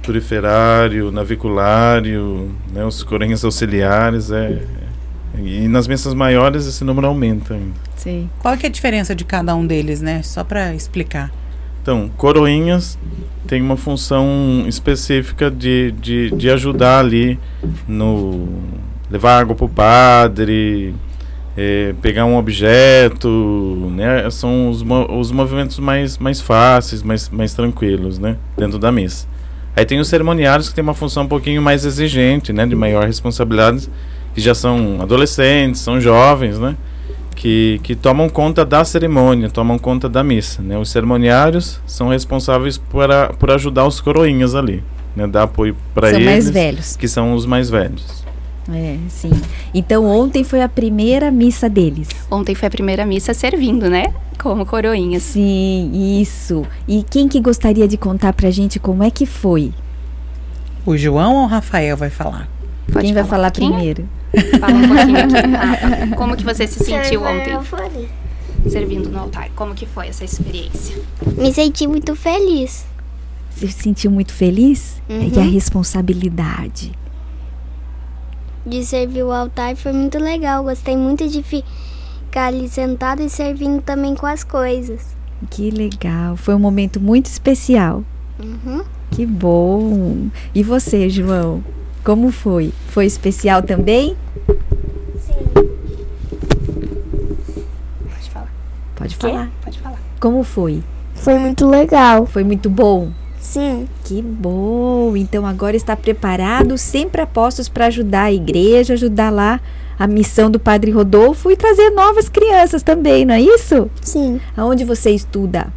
puriferário, 0.04 1.12
naviculário, 1.12 2.52
né? 2.72 2.86
os 2.86 3.04
coroinhas 3.04 3.44
auxiliares. 3.44 4.32
É, 4.32 4.52
é- 4.52 5.40
e 5.40 5.68
nas 5.68 5.88
missas 5.88 6.14
maiores 6.14 6.68
esse 6.68 6.84
número 6.84 7.08
aumenta 7.08 7.56
ainda. 7.56 7.74
Sim. 7.96 8.30
Qual 8.40 8.56
que 8.56 8.68
é 8.68 8.70
a 8.70 8.72
diferença 8.72 9.16
de 9.16 9.26
cada 9.26 9.56
um 9.56 9.66
deles, 9.66 10.00
né? 10.00 10.22
Só 10.22 10.44
para 10.44 10.76
explicar. 10.76 11.32
Então, 11.82 12.10
coroinhas 12.16 13.00
tem 13.48 13.60
uma 13.62 13.76
função 13.76 14.64
específica 14.68 15.50
de, 15.50 15.92
de, 15.94 16.30
de 16.32 16.50
ajudar 16.52 17.00
ali 17.00 17.40
no 17.88 18.48
levar 19.10 19.40
água 19.40 19.56
para 19.56 19.66
o 19.66 19.70
padre, 19.70 20.94
eh, 21.58 21.94
pegar 22.02 22.26
um 22.26 22.38
objeto, 22.38 23.90
né? 23.96 24.30
São 24.30 24.70
os, 24.70 24.84
os 25.10 25.32
movimentos 25.32 25.80
mais, 25.80 26.18
mais 26.18 26.42
fáceis, 26.42 27.02
mais, 27.04 27.30
mais 27.30 27.54
tranquilos, 27.54 28.20
né? 28.20 28.38
Dentro 28.58 28.78
da 28.80 28.92
missa. 28.92 29.28
Aí 29.76 29.86
tem 29.86 30.00
os 30.00 30.08
cerimoniários 30.08 30.70
que 30.70 30.76
tem 30.76 30.84
uma 30.84 30.94
função 30.94 31.24
um 31.24 31.28
pouquinho 31.28 31.62
mais 31.62 31.86
exigente, 31.86 32.54
né? 32.54 32.66
De 32.66 32.76
maior 32.76 33.06
responsabilidade, 33.06 33.90
que 34.36 34.42
já 34.42 34.54
são 34.54 34.98
adolescentes, 35.02 35.82
são 35.82 36.00
jovens, 36.00 36.60
né? 36.60 36.76
que, 37.36 37.80
que 37.84 37.96
tomam 37.96 38.30
conta 38.30 38.64
da 38.64 38.86
cerimônia, 38.86 39.50
tomam 39.50 39.78
conta 39.80 40.08
da 40.08 40.24
missa. 40.24 40.62
Né? 40.62 40.78
Os 40.78 40.90
cerimoniários 40.92 41.82
são 41.86 42.10
responsáveis 42.10 42.78
por, 42.78 43.12
a- 43.12 43.30
por 43.38 43.50
ajudar 43.52 43.86
os 43.88 44.00
coroinhas 44.00 44.54
ali, 44.54 44.84
né? 45.16 45.26
dar 45.28 45.44
apoio 45.44 45.76
para 45.96 46.12
eles, 46.12 46.26
mais 46.26 46.50
velhos. 46.52 46.96
que 46.96 47.08
são 47.08 47.34
os 47.34 47.46
mais 47.48 47.70
velhos. 47.72 48.23
É, 48.72 48.98
sim. 49.10 49.32
Então 49.74 50.06
ontem 50.06 50.44
foi 50.44 50.62
a 50.62 50.70
primeira 50.70 51.30
missa 51.30 51.70
deles. 51.70 52.08
Ontem 52.32 52.56
foi 52.56 52.68
a 52.68 52.72
primeira 52.72 53.06
missa 53.06 53.34
servindo, 53.34 53.90
né? 53.90 54.14
Como 54.42 54.66
coroinhas. 54.66 55.24
Sim, 55.24 56.20
isso. 56.22 56.66
E 56.88 57.04
quem 57.04 57.28
que 57.28 57.40
gostaria 57.40 57.88
de 57.88 57.98
contar 57.98 58.34
pra 58.34 58.50
gente 58.50 58.80
como 58.80 59.04
é 59.04 59.12
que 59.12 59.26
foi? 59.26 59.74
O 60.86 60.98
João 60.98 61.36
ou 61.36 61.44
o 61.44 61.48
Rafael 61.48 61.96
vai 61.96 62.10
falar? 62.10 62.48
Pode 62.92 63.06
quem 63.06 63.14
vai 63.14 63.24
falar 63.24 63.48
um 63.48 63.52
primeiro? 63.52 64.08
Fala 64.60 64.74
um 64.74 64.88
pouquinho 64.88 65.18
aqui. 65.18 65.48
Rafa. 65.48 66.16
Como 66.16 66.36
que 66.36 66.44
você 66.44 66.68
se 66.68 66.84
sentiu 66.84 67.24
ontem 67.24 67.56
ontem? 67.56 68.10
servindo 68.70 69.10
no 69.10 69.20
altar? 69.20 69.50
Como 69.56 69.74
que 69.74 69.86
foi 69.86 70.08
essa 70.08 70.24
experiência? 70.24 70.96
Me 71.38 71.54
senti 71.54 71.88
muito 71.88 72.16
feliz. 72.16 72.86
Você 73.52 73.68
se 73.68 73.84
sentiu 73.84 74.10
muito 74.10 74.34
feliz? 74.34 75.02
Uhum. 75.10 75.32
E 75.34 75.40
a 75.40 75.44
responsabilidade? 75.44 76.92
De 78.66 78.86
servir 78.86 79.24
o 79.24 79.32
altar 79.32 79.76
foi 79.76 79.92
muito 79.92 80.18
legal. 80.18 80.64
Gostei 80.64 80.96
muito 80.96 81.28
de 81.28 81.44
ficar 81.44 82.48
ali 82.48 82.68
sentado 82.68 83.22
e 83.22 83.30
servindo 83.30 83.82
também 83.82 84.16
com 84.16 84.26
as 84.26 84.44
coisas. 84.44 85.16
Que 85.50 85.70
legal. 85.70 86.36
Foi 86.36 86.56
um 86.56 86.60
momento 86.60 87.00
muito 87.00 87.26
especial. 87.26 88.04
Uhum. 88.40 88.84
Que 89.12 89.26
bom. 89.26 90.28
E 90.56 90.64
você, 90.64 91.10
João? 91.10 91.64
Como 92.04 92.32
foi? 92.32 92.74
Foi 92.88 93.06
especial 93.06 93.62
também? 93.62 94.16
Sim. 95.18 95.34
Pode 98.10 98.30
falar. 98.30 98.52
Pode 98.96 99.16
falar. 99.16 99.52
Pode 99.64 99.80
falar. 99.80 100.00
Como 100.20 100.44
foi? 100.44 100.84
Foi 101.16 101.38
muito 101.38 101.68
legal. 101.68 102.26
Foi 102.26 102.44
muito 102.44 102.70
bom. 102.70 103.12
Sim. 103.54 103.88
Que 104.04 104.20
bom! 104.20 105.16
Então 105.16 105.46
agora 105.46 105.76
está 105.76 105.96
preparado, 105.96 106.76
sempre 106.76 107.22
a 107.22 107.28
postos 107.28 107.70
para 107.70 107.86
ajudar 107.86 108.24
a 108.24 108.34
igreja, 108.34 108.94
ajudar 108.94 109.30
lá 109.30 109.62
a 110.00 110.08
missão 110.08 110.50
do 110.50 110.60
Padre 110.60 110.90
Rodolfo 110.90 111.52
e 111.52 111.56
trazer 111.56 111.92
novas 111.92 112.28
crianças 112.28 112.82
também, 112.82 113.26
não 113.26 113.36
é 113.36 113.42
isso? 113.42 113.92
Sim. 114.02 114.42
Aonde 114.58 114.84
você 114.84 115.12
estuda? 115.12 115.68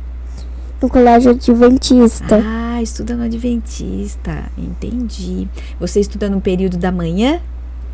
No 0.80 0.88
colégio 0.88 1.32
adventista. 1.32 2.42
Ah, 2.42 2.82
estuda 2.82 3.14
no 3.14 3.24
Adventista. 3.24 4.44
Entendi. 4.56 5.46
Você 5.78 6.00
estuda 6.00 6.30
no 6.30 6.40
período 6.40 6.78
da 6.78 6.90
manhã? 6.90 7.40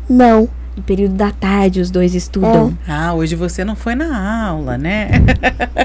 Não. 0.09 0.47
No 0.75 0.81
período 0.83 1.13
da 1.13 1.31
tarde 1.31 1.79
os 1.79 1.91
dois 1.91 2.15
estudam. 2.15 2.75
Ah, 2.87 3.13
hoje 3.13 3.35
você 3.35 3.63
não 3.63 3.75
foi 3.75 3.93
na 3.93 4.47
aula, 4.47 4.77
né? 4.77 5.09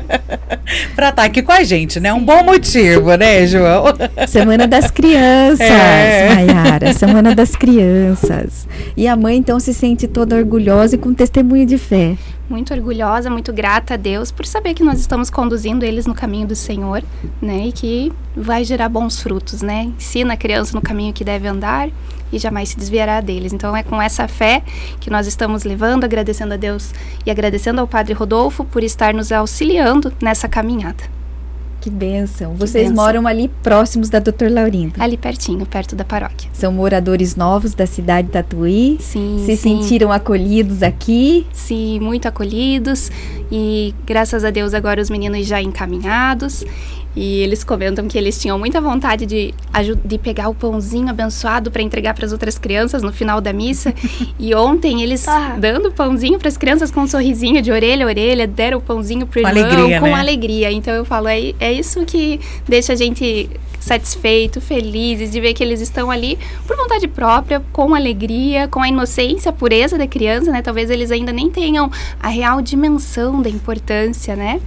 pra 0.96 1.10
estar 1.10 1.24
aqui 1.24 1.42
com 1.42 1.52
a 1.52 1.62
gente, 1.62 2.00
né? 2.00 2.12
Um 2.12 2.24
bom 2.24 2.42
motivo, 2.42 3.14
né, 3.16 3.46
João? 3.46 3.84
Semana 4.26 4.66
das 4.66 4.90
Crianças, 4.90 5.60
É. 5.60 6.34
Maiara. 6.34 6.92
Semana 6.96 7.34
das 7.34 7.54
Crianças. 7.54 8.66
E 8.96 9.06
a 9.06 9.14
mãe 9.14 9.36
então 9.36 9.60
se 9.60 9.74
sente 9.74 10.08
toda 10.08 10.36
orgulhosa 10.36 10.94
e 10.94 10.98
com 10.98 11.12
testemunho 11.12 11.66
de 11.66 11.76
fé. 11.78 12.16
Muito 12.48 12.72
orgulhosa, 12.72 13.28
muito 13.28 13.52
grata 13.52 13.94
a 13.94 13.96
Deus 13.98 14.30
por 14.30 14.46
saber 14.46 14.72
que 14.72 14.82
nós 14.82 14.98
estamos 14.98 15.28
conduzindo 15.28 15.84
eles 15.84 16.06
no 16.06 16.14
caminho 16.14 16.46
do 16.46 16.56
Senhor, 16.56 17.02
né? 17.42 17.66
E 17.66 17.72
que 17.72 18.12
vai 18.34 18.64
gerar 18.64 18.88
bons 18.88 19.20
frutos, 19.20 19.60
né? 19.60 19.92
Ensina 19.98 20.32
a 20.32 20.36
criança 20.36 20.74
no 20.74 20.80
caminho 20.80 21.12
que 21.12 21.22
deve 21.22 21.46
andar 21.46 21.90
e 22.32 22.38
jamais 22.38 22.70
se 22.70 22.78
desviará 22.78 23.20
deles. 23.20 23.52
Então 23.52 23.76
é 23.76 23.82
com 23.82 24.00
essa 24.00 24.26
fé 24.26 24.62
que 24.98 25.10
nós 25.10 25.26
estamos 25.26 25.64
levando, 25.64 26.04
agradecendo 26.04 26.54
a 26.54 26.56
Deus 26.56 26.94
e 27.26 27.30
agradecendo 27.30 27.82
ao 27.82 27.86
Padre 27.86 28.14
Rodolfo 28.14 28.64
por 28.64 28.82
estar 28.82 29.12
nos 29.12 29.30
auxiliando 29.30 30.10
nessa 30.22 30.48
caminhada. 30.48 31.17
Que 31.88 31.94
bênção. 31.94 32.54
Vocês 32.54 32.88
bênção. 32.88 33.02
moram 33.02 33.26
ali 33.26 33.48
próximos 33.62 34.10
da 34.10 34.18
Doutor 34.18 34.50
Laurindo. 34.50 34.94
Ali 35.02 35.16
pertinho, 35.16 35.64
perto 35.64 35.96
da 35.96 36.04
paróquia. 36.04 36.50
São 36.52 36.70
moradores 36.70 37.34
novos 37.34 37.72
da 37.72 37.86
cidade 37.86 38.26
de 38.26 38.32
Tatuí. 38.34 38.98
Sim, 39.00 39.42
Se 39.46 39.56
sim. 39.56 39.80
sentiram 39.80 40.12
acolhidos 40.12 40.82
aqui. 40.82 41.46
Sim, 41.50 41.98
muito 42.00 42.28
acolhidos 42.28 43.10
e 43.50 43.94
graças 44.04 44.44
a 44.44 44.50
Deus 44.50 44.74
agora 44.74 45.00
os 45.00 45.08
meninos 45.08 45.46
já 45.46 45.62
encaminhados 45.62 46.62
e 47.20 47.40
eles 47.40 47.64
comentam 47.64 48.06
que 48.06 48.16
eles 48.16 48.40
tinham 48.40 48.56
muita 48.56 48.80
vontade 48.80 49.26
de, 49.26 49.52
de 50.04 50.18
pegar 50.18 50.48
o 50.48 50.54
pãozinho 50.54 51.08
abençoado 51.10 51.68
para 51.68 51.82
entregar 51.82 52.14
para 52.14 52.24
as 52.24 52.30
outras 52.30 52.56
crianças 52.60 53.02
no 53.02 53.12
final 53.12 53.40
da 53.40 53.52
missa 53.52 53.92
e 54.38 54.54
ontem 54.54 55.02
eles 55.02 55.26
Ah. 55.26 55.56
dando 55.58 55.88
o 55.88 55.92
pãozinho 55.92 56.38
para 56.38 56.46
as 56.46 56.56
crianças 56.56 56.92
com 56.92 57.00
um 57.00 57.08
sorrisinho 57.08 57.60
de 57.60 57.72
orelha 57.72 58.04
a 58.04 58.08
orelha 58.08 58.46
deram 58.46 58.78
o 58.78 58.80
pãozinho 58.80 59.26
pro 59.26 59.42
Com 59.42 59.48
irmão 59.48 59.64
alegria, 59.64 59.98
com 60.00 60.06
né? 60.06 60.12
alegria 60.14 60.70
então 60.70 60.94
eu 60.94 61.04
falo 61.04 61.26
é, 61.26 61.52
é 61.58 61.72
isso 61.72 62.04
que 62.04 62.38
deixa 62.68 62.92
a 62.92 62.96
gente 62.96 63.50
satisfeito, 63.80 64.60
felizes 64.60 65.32
de 65.32 65.40
ver 65.40 65.54
que 65.54 65.62
eles 65.64 65.80
estão 65.80 66.10
ali 66.10 66.38
por 66.66 66.76
vontade 66.76 67.08
própria, 67.08 67.62
com 67.72 67.94
alegria, 67.94 68.68
com 68.68 68.80
a 68.80 68.88
inocência, 68.88 69.50
a 69.50 69.52
pureza 69.52 69.96
da 69.96 70.06
criança, 70.06 70.50
né? 70.50 70.60
Talvez 70.62 70.90
eles 70.90 71.10
ainda 71.10 71.32
nem 71.32 71.48
tenham 71.48 71.90
a 72.20 72.28
real 72.28 72.60
dimensão 72.60 73.40
da 73.40 73.48
importância, 73.48 74.36
né? 74.36 74.60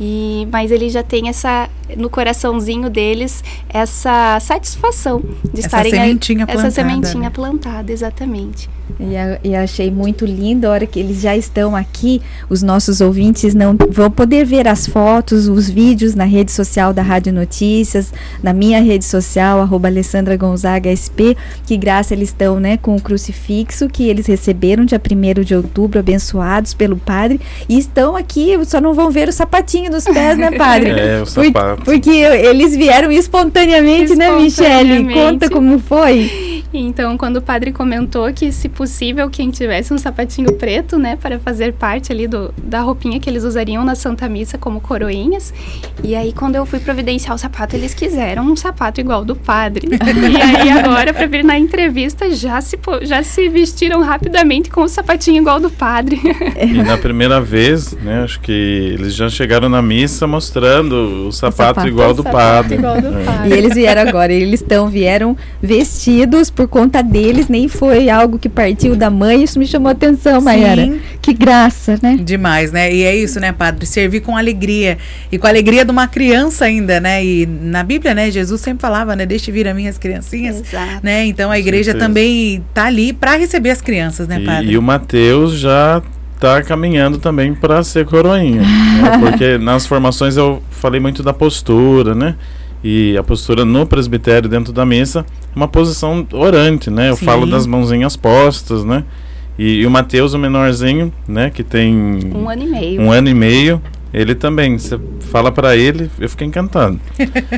E, 0.00 0.46
mas 0.50 0.70
ele 0.70 0.88
já 0.88 1.02
tem 1.02 1.28
essa 1.28 1.68
no 1.96 2.10
coraçãozinho 2.10 2.90
deles 2.90 3.42
essa 3.68 4.38
satisfação 4.40 5.20
de 5.52 5.58
Essa 5.60 5.66
estarem 5.66 5.92
sementinha 5.92 6.44
essa 6.44 6.52
plantada, 6.52 6.70
sementinha 6.70 7.22
né? 7.24 7.30
plantada, 7.30 7.92
exatamente. 7.92 8.68
E, 8.98 9.48
e 9.50 9.54
achei 9.54 9.90
muito 9.90 10.24
lindo 10.24 10.66
a 10.66 10.70
hora 10.70 10.86
que 10.86 10.98
eles 10.98 11.20
já 11.20 11.36
estão 11.36 11.76
aqui. 11.76 12.22
Os 12.48 12.62
nossos 12.62 13.00
ouvintes 13.00 13.54
não 13.54 13.76
vão 13.90 14.10
poder 14.10 14.44
ver 14.44 14.66
as 14.66 14.86
fotos, 14.86 15.46
os 15.46 15.68
vídeos 15.68 16.14
na 16.14 16.24
rede 16.24 16.50
social 16.50 16.92
da 16.92 17.02
Rádio 17.02 17.32
Notícias, 17.32 18.12
na 18.42 18.52
minha 18.52 18.80
rede 18.80 19.04
social, 19.04 19.60
arroba 19.60 19.88
Alessandra 19.88 20.36
Gonzaga 20.36 20.90
SP. 20.94 21.36
Que 21.66 21.76
graça 21.76 22.14
eles 22.14 22.30
estão, 22.30 22.58
né, 22.58 22.76
com 22.76 22.96
o 22.96 23.00
crucifixo 23.00 23.88
que 23.88 24.08
eles 24.08 24.26
receberam 24.26 24.84
dia 24.84 25.00
1 25.00 25.42
de 25.44 25.54
outubro, 25.54 26.00
abençoados 26.00 26.74
pelo 26.74 26.96
padre. 26.96 27.40
E 27.68 27.78
estão 27.78 28.16
aqui, 28.16 28.58
só 28.64 28.80
não 28.80 28.94
vão 28.94 29.10
ver 29.10 29.28
o 29.28 29.32
sapatinho 29.32 29.90
dos 29.90 30.04
pés, 30.04 30.38
né, 30.38 30.50
padre? 30.52 30.88
É, 30.98 31.22
o 31.22 31.26
Por- 31.52 31.77
sapato. 31.78 31.84
porque 31.84 32.10
eles 32.10 32.76
vieram 32.76 33.10
espontaneamente, 33.10 34.14
né, 34.14 34.30
Michele? 34.32 34.46
Espontaneamente. 34.46 35.14
Conta 35.14 35.50
como 35.50 35.78
foi. 35.78 36.48
Então, 36.72 37.16
quando 37.16 37.38
o 37.38 37.42
padre 37.42 37.72
comentou 37.72 38.30
que, 38.32 38.52
se 38.52 38.68
possível, 38.68 39.30
quem 39.30 39.50
tivesse 39.50 39.92
um 39.92 39.98
sapatinho 39.98 40.52
preto, 40.52 40.98
né, 40.98 41.16
para 41.16 41.38
fazer 41.38 41.72
parte 41.72 42.12
ali 42.12 42.26
do, 42.26 42.52
da 42.62 42.80
roupinha 42.80 43.18
que 43.18 43.28
eles 43.28 43.42
usariam 43.42 43.84
na 43.84 43.94
Santa 43.94 44.28
Missa 44.28 44.58
como 44.58 44.80
coroinhas. 44.80 45.52
E 46.04 46.14
aí, 46.14 46.32
quando 46.32 46.56
eu 46.56 46.66
fui 46.66 46.78
providenciar 46.78 47.34
o 47.34 47.38
sapato, 47.38 47.74
eles 47.74 47.94
quiseram 47.94 48.44
um 48.44 48.54
sapato 48.54 49.00
igual 49.00 49.24
do 49.24 49.34
padre. 49.34 49.88
e 50.30 50.42
aí, 50.42 50.70
agora, 50.70 51.14
para 51.14 51.26
vir 51.26 51.42
na 51.42 51.58
entrevista, 51.58 52.30
já 52.30 52.60
se, 52.60 52.78
já 53.02 53.22
se 53.22 53.48
vestiram 53.48 54.02
rapidamente 54.02 54.68
com 54.68 54.82
o 54.82 54.88
sapatinho 54.88 55.40
igual 55.40 55.58
do 55.58 55.70
padre. 55.70 56.20
E 56.60 56.82
na 56.82 56.98
primeira 56.98 57.40
vez, 57.40 57.92
né, 57.92 58.22
acho 58.24 58.40
que 58.40 58.52
eles 58.52 59.14
já 59.14 59.28
chegaram 59.30 59.68
na 59.68 59.80
missa 59.80 60.26
mostrando 60.26 61.28
o 61.28 61.32
sapato, 61.32 61.67
sapato. 61.68 61.88
igual 61.88 62.14
do 62.14 62.22
sapato 62.22 62.38
padre. 62.38 62.74
igual 62.76 63.00
do 63.00 63.08
É. 63.20 63.24
padre. 63.24 63.48
E 63.48 63.52
eles 63.52 63.74
vieram 63.74 64.02
agora, 64.02 64.32
eles 64.32 64.60
estão, 64.60 64.88
vieram 64.88 65.36
vestidos 65.62 66.50
por 66.50 66.66
conta 66.68 67.02
deles, 67.02 67.48
nem 67.48 67.68
foi 67.68 68.08
algo 68.08 68.38
que 68.38 68.48
partiu 68.48 68.96
da 68.96 69.10
mãe, 69.10 69.42
isso 69.42 69.58
me 69.58 69.66
chamou 69.66 69.88
a 69.88 69.92
atenção, 69.92 70.40
Mayara. 70.40 70.82
Sim. 70.84 71.00
Que 71.20 71.32
graça, 71.32 71.98
né? 72.02 72.16
Demais, 72.20 72.72
né? 72.72 72.92
E 72.92 73.02
é 73.02 73.14
isso, 73.14 73.38
né, 73.38 73.52
padre? 73.52 73.84
Servir 73.86 74.20
com 74.20 74.36
alegria. 74.36 74.98
E 75.30 75.38
com 75.38 75.46
a 75.46 75.50
alegria 75.50 75.84
de 75.84 75.90
uma 75.90 76.08
criança 76.08 76.64
ainda, 76.64 76.98
né? 77.00 77.24
E 77.24 77.46
na 77.46 77.82
Bíblia, 77.82 78.14
né, 78.14 78.30
Jesus 78.30 78.60
sempre 78.60 78.80
falava, 78.80 79.14
né? 79.14 79.26
Deixe 79.26 79.50
vir 79.52 79.68
a 79.68 79.74
minhas 79.74 79.98
criancinhas. 79.98 80.60
Exato. 80.60 81.00
Né? 81.02 81.26
Então 81.26 81.50
a 81.50 81.58
igreja 81.58 81.94
também 81.94 82.64
tá 82.72 82.84
ali 82.86 83.12
para 83.12 83.36
receber 83.36 83.70
as 83.70 83.80
crianças, 83.80 84.26
né, 84.26 84.40
E, 84.40 84.44
padre? 84.44 84.70
e 84.72 84.78
o 84.78 84.82
Mateus 84.82 85.58
já 85.58 86.02
está 86.38 86.62
caminhando 86.62 87.18
também 87.18 87.52
para 87.52 87.82
ser 87.82 88.06
coroinha. 88.06 88.62
né? 88.62 89.18
Porque 89.20 89.58
nas 89.58 89.86
formações 89.86 90.36
eu 90.36 90.62
falei 90.70 91.00
muito 91.00 91.22
da 91.22 91.32
postura, 91.32 92.14
né? 92.14 92.36
E 92.82 93.16
a 93.18 93.24
postura 93.24 93.64
no 93.64 93.84
presbitério 93.84 94.48
dentro 94.48 94.72
da 94.72 94.86
missa, 94.86 95.26
uma 95.54 95.66
posição 95.66 96.24
orante, 96.32 96.90
né? 96.90 97.10
Eu 97.10 97.16
Sim. 97.16 97.24
falo 97.26 97.44
das 97.44 97.66
mãozinhas 97.66 98.16
postas, 98.16 98.84
né? 98.84 99.02
E, 99.58 99.80
e 99.80 99.86
o 99.86 99.90
Mateus, 99.90 100.32
o 100.32 100.38
menorzinho, 100.38 101.12
né? 101.26 101.50
Que 101.50 101.64
tem 101.64 101.92
Um 102.32 102.48
ano 102.48 102.62
e 102.62 102.66
meio. 102.66 103.02
um 103.02 103.10
ano 103.10 103.28
e 103.28 103.34
meio, 103.34 103.82
ele 104.12 104.34
também. 104.34 104.78
Você 104.78 104.98
fala 105.30 105.50
pra 105.52 105.76
ele, 105.76 106.10
eu 106.18 106.28
fiquei 106.28 106.46
encantado. 106.46 106.98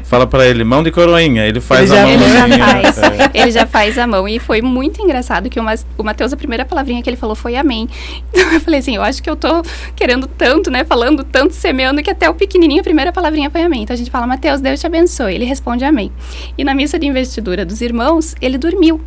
fala 0.05 0.27
pra 0.27 0.47
ele, 0.47 0.65
mão 0.65 0.83
de 0.83 0.91
coroinha, 0.91 1.47
ele 1.47 1.61
faz 1.61 1.91
Ele 1.91 1.99
a 1.99 2.03
já- 2.03 2.09
Ele 2.11 2.25
já 2.29 2.39
mãozinha. 2.49 2.67
faz. 2.93 2.99
é. 2.99 3.31
Ele 3.35 3.51
já 3.53 3.67
faz 3.67 3.99
a 3.99 4.07
mão. 4.07 4.29
E 4.29 4.39
foi 4.39 4.61
muito 4.63 5.01
engraçado 5.03 5.49
que 5.49 5.59
o, 5.59 5.63
Mas- 5.63 5.87
o 5.97 6.03
Matheus, 6.03 6.33
a 6.33 6.37
primeira 6.37 6.65
palavrinha 6.65 7.03
que 7.03 7.09
ele 7.11 7.17
falou 7.17 7.35
foi 7.37 7.57
amém. 7.57 7.89
Então 8.33 8.53
eu 8.55 8.61
falei 8.61 8.81
assim, 8.81 8.97
eu 8.97 9.03
acho 9.03 9.23
que 9.23 9.29
eu 9.31 9.37
tô 9.37 9.63
querendo 9.95 10.27
tanto, 10.27 10.71
né? 10.71 10.85
Falando 10.85 11.23
tanto, 11.25 11.55
semeando, 11.55 12.03
que 12.03 12.11
até 12.11 12.29
o 12.29 12.35
pequenininho, 12.35 12.81
a 12.81 12.85
primeira 12.85 13.13
palavrinha 13.13 13.51
foi 13.51 13.63
amém. 13.63 13.83
Então 13.83 13.95
a 13.95 13.97
gente 13.97 14.11
fala, 14.11 14.27
Mateus, 14.27 14.61
Deus 14.61 14.81
te 14.81 14.87
abençoe. 14.87 15.35
Ele 15.35 15.45
responde 15.45 15.85
amém. 15.85 16.11
E 16.59 16.65
na 16.65 16.75
missa 16.75 16.99
de 16.99 17.07
investidura 17.07 17.65
dos 17.65 17.81
irmãos, 17.81 18.35
ele 18.41 18.57
dormiu. 18.59 19.01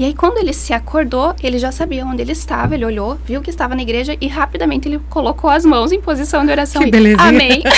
E 0.00 0.04
aí, 0.06 0.14
quando 0.14 0.38
ele 0.38 0.54
se 0.54 0.72
acordou, 0.72 1.36
ele 1.42 1.58
já 1.58 1.70
sabia 1.70 2.06
onde 2.06 2.22
ele 2.22 2.32
estava, 2.32 2.74
ele 2.74 2.86
olhou, 2.86 3.18
viu 3.22 3.42
que 3.42 3.50
estava 3.50 3.74
na 3.74 3.82
igreja 3.82 4.16
e 4.18 4.28
rapidamente 4.28 4.88
ele 4.88 4.98
colocou 5.10 5.50
as 5.50 5.62
mãos 5.62 5.92
em 5.92 6.00
posição 6.00 6.42
de 6.42 6.50
oração. 6.50 6.80
Que 6.80 6.88
e, 6.88 6.90
belezinha. 6.90 7.28
Amém. 7.28 7.62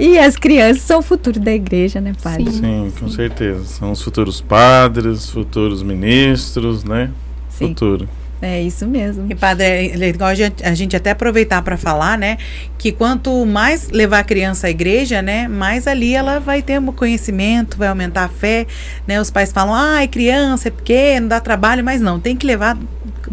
E 0.00 0.18
as 0.18 0.36
crianças 0.36 0.82
são 0.82 1.00
o 1.00 1.02
futuro 1.02 1.38
da 1.38 1.52
igreja, 1.52 2.00
né, 2.00 2.12
padre? 2.20 2.50
Sim. 2.50 2.60
Sim, 2.60 2.92
com 2.98 3.08
certeza. 3.08 3.64
São 3.64 3.92
os 3.92 4.02
futuros 4.02 4.40
padres, 4.40 5.28
futuros 5.28 5.82
ministros, 5.82 6.82
né? 6.82 7.10
Sim. 7.50 7.68
Futuro. 7.68 8.08
É 8.44 8.60
isso 8.60 8.88
mesmo. 8.88 9.26
E 9.30 9.36
padre, 9.36 9.92
é 9.92 9.96
legal 9.96 10.28
a 10.28 10.34
gente- 10.34 10.64
a 10.64 10.74
gente 10.74 10.96
até 10.96 11.12
aproveitar 11.12 11.62
para 11.62 11.76
falar, 11.76 12.18
né, 12.18 12.38
que 12.76 12.90
quanto 12.90 13.46
mais 13.46 13.88
levar 13.90 14.18
a 14.18 14.24
criança 14.24 14.66
à 14.66 14.70
igreja, 14.70 15.22
né, 15.22 15.46
mais 15.46 15.86
ali 15.86 16.12
ela 16.12 16.40
vai 16.40 16.60
ter 16.60 16.80
um 16.80 16.86
conhecimento, 16.92 17.78
vai 17.78 17.86
aumentar 17.86 18.24
a 18.24 18.28
fé, 18.28 18.66
né? 19.06 19.20
Os 19.20 19.30
pais 19.30 19.52
falam: 19.52 19.72
"Ai, 19.72 20.08
criança 20.08 20.66
é 20.68 20.70
pequeno, 20.72 21.28
dá 21.28 21.38
trabalho", 21.38 21.84
mas 21.84 22.00
não, 22.00 22.18
tem 22.18 22.36
que 22.36 22.44
levar 22.44 22.76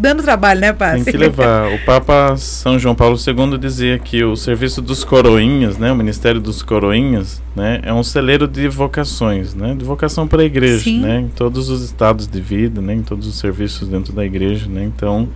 dando 0.00 0.22
trabalho, 0.22 0.60
né, 0.60 0.72
Padre? 0.72 1.04
Tem 1.04 1.12
que 1.12 1.18
levar. 1.18 1.70
O 1.74 1.78
Papa 1.84 2.34
São 2.38 2.78
João 2.78 2.94
Paulo 2.94 3.16
II 3.16 3.58
dizia 3.58 3.98
que 3.98 4.24
o 4.24 4.34
serviço 4.34 4.80
dos 4.80 5.04
coroinhas, 5.04 5.76
né, 5.76 5.92
o 5.92 5.96
ministério 5.96 6.40
dos 6.40 6.62
coroinhas, 6.62 7.42
né, 7.54 7.80
é 7.82 7.92
um 7.92 8.02
celeiro 8.02 8.48
de 8.48 8.66
vocações, 8.66 9.54
né, 9.54 9.74
de 9.74 9.84
vocação 9.84 10.26
para 10.26 10.40
a 10.40 10.44
igreja, 10.44 10.84
Sim. 10.84 11.00
né, 11.00 11.20
em 11.20 11.28
todos 11.28 11.68
os 11.68 11.82
estados 11.82 12.26
de 12.26 12.40
vida, 12.40 12.80
né, 12.80 12.94
em 12.94 13.02
todos 13.02 13.26
os 13.26 13.38
serviços 13.38 13.88
dentro 13.88 14.14
da 14.14 14.24
igreja, 14.24 14.66
né. 14.66 14.84
Então, 14.84 15.28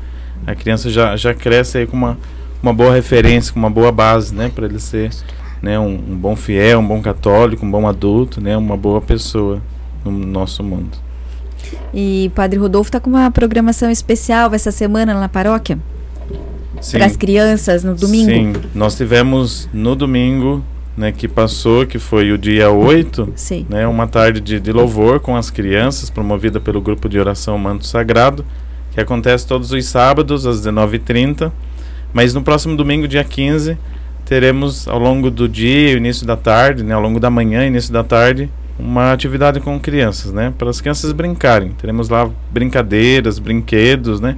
a 0.47 0.55
criança 0.55 0.89
já 0.89 1.15
já 1.15 1.35
cresce 1.35 1.79
aí 1.79 1.87
com 1.87 1.97
uma 1.97 2.17
uma 2.63 2.73
boa 2.73 2.95
referência, 2.95 3.53
com 3.53 3.59
uma 3.59 3.69
boa 3.69 3.93
base, 3.93 4.35
né, 4.35 4.51
para 4.53 4.65
ele 4.65 4.79
ser, 4.79 5.11
né, 5.61 5.79
um, 5.79 5.93
um 6.09 6.17
bom 6.17 6.35
fiel, 6.35 6.79
um 6.79 6.87
bom 6.87 7.03
católico, 7.03 7.67
um 7.67 7.71
bom 7.71 7.87
adulto, 7.87 8.41
né, 8.41 8.57
uma 8.57 8.77
boa 8.77 9.03
pessoa 9.03 9.61
no 10.03 10.11
nosso 10.11 10.63
mundo. 10.63 10.97
E 11.93 12.29
o 12.33 12.35
Padre 12.35 12.59
Rodolfo 12.59 12.89
está 12.89 13.01
com 13.01 13.11
uma 13.11 13.31
programação 13.31 13.91
especial 13.91 14.53
essa 14.55 14.71
semana 14.71 15.15
na 15.15 15.29
paróquia? 15.29 15.79
Para 16.91 17.07
as 17.07 17.17
crianças, 17.17 17.85
no 17.85 17.95
domingo? 17.95 18.31
Sim, 18.31 18.53
nós 18.75 18.97
tivemos 18.97 19.69
no 19.73 19.95
domingo, 19.95 20.63
né, 20.97 21.13
que 21.13 21.27
passou, 21.27 21.87
que 21.87 21.99
foi 21.99 22.31
o 22.31 22.39
dia 22.39 22.71
8, 22.71 23.33
Sim. 23.35 23.67
né, 23.69 23.87
uma 23.87 24.07
tarde 24.07 24.41
de, 24.41 24.61
de 24.61 24.73
louvor 24.73 25.21
com 25.21 25.37
as 25.37 25.51
crianças, 25.51 26.11
promovida 26.11 26.61
pelo 26.61 26.81
grupo 26.81 27.09
de 27.09 27.19
oração 27.19 27.57
Manto 27.59 27.87
Sagrado, 27.87 28.45
que 28.93 29.01
acontece 29.01 29.47
todos 29.47 29.73
os 29.73 29.85
sábados 29.87 30.47
às 30.47 30.61
19h30. 30.61 31.51
Mas 32.13 32.33
no 32.33 32.43
próximo 32.43 32.77
domingo, 32.77 33.09
dia 33.09 33.25
15, 33.25 33.77
teremos 34.25 34.87
ao 34.87 34.99
longo 34.99 35.31
do 35.31 35.49
dia, 35.49 35.93
início 35.93 36.27
da 36.27 36.37
tarde, 36.37 36.85
né, 36.85 36.95
ao 36.95 37.01
longo 37.01 37.19
da 37.19 37.31
manhã, 37.31 37.67
início 37.67 37.93
da 37.93 38.05
tarde, 38.05 38.49
uma 38.79 39.13
atividade 39.13 39.61
com 39.61 39.79
crianças, 39.79 40.33
né? 40.33 40.53
Para 40.57 40.71
as 40.71 40.81
crianças 40.81 41.13
brincarem. 41.13 41.71
Teremos 41.73 42.09
lá 42.09 42.29
brincadeiras, 42.51 43.39
brinquedos, 43.39 44.21
né? 44.21 44.37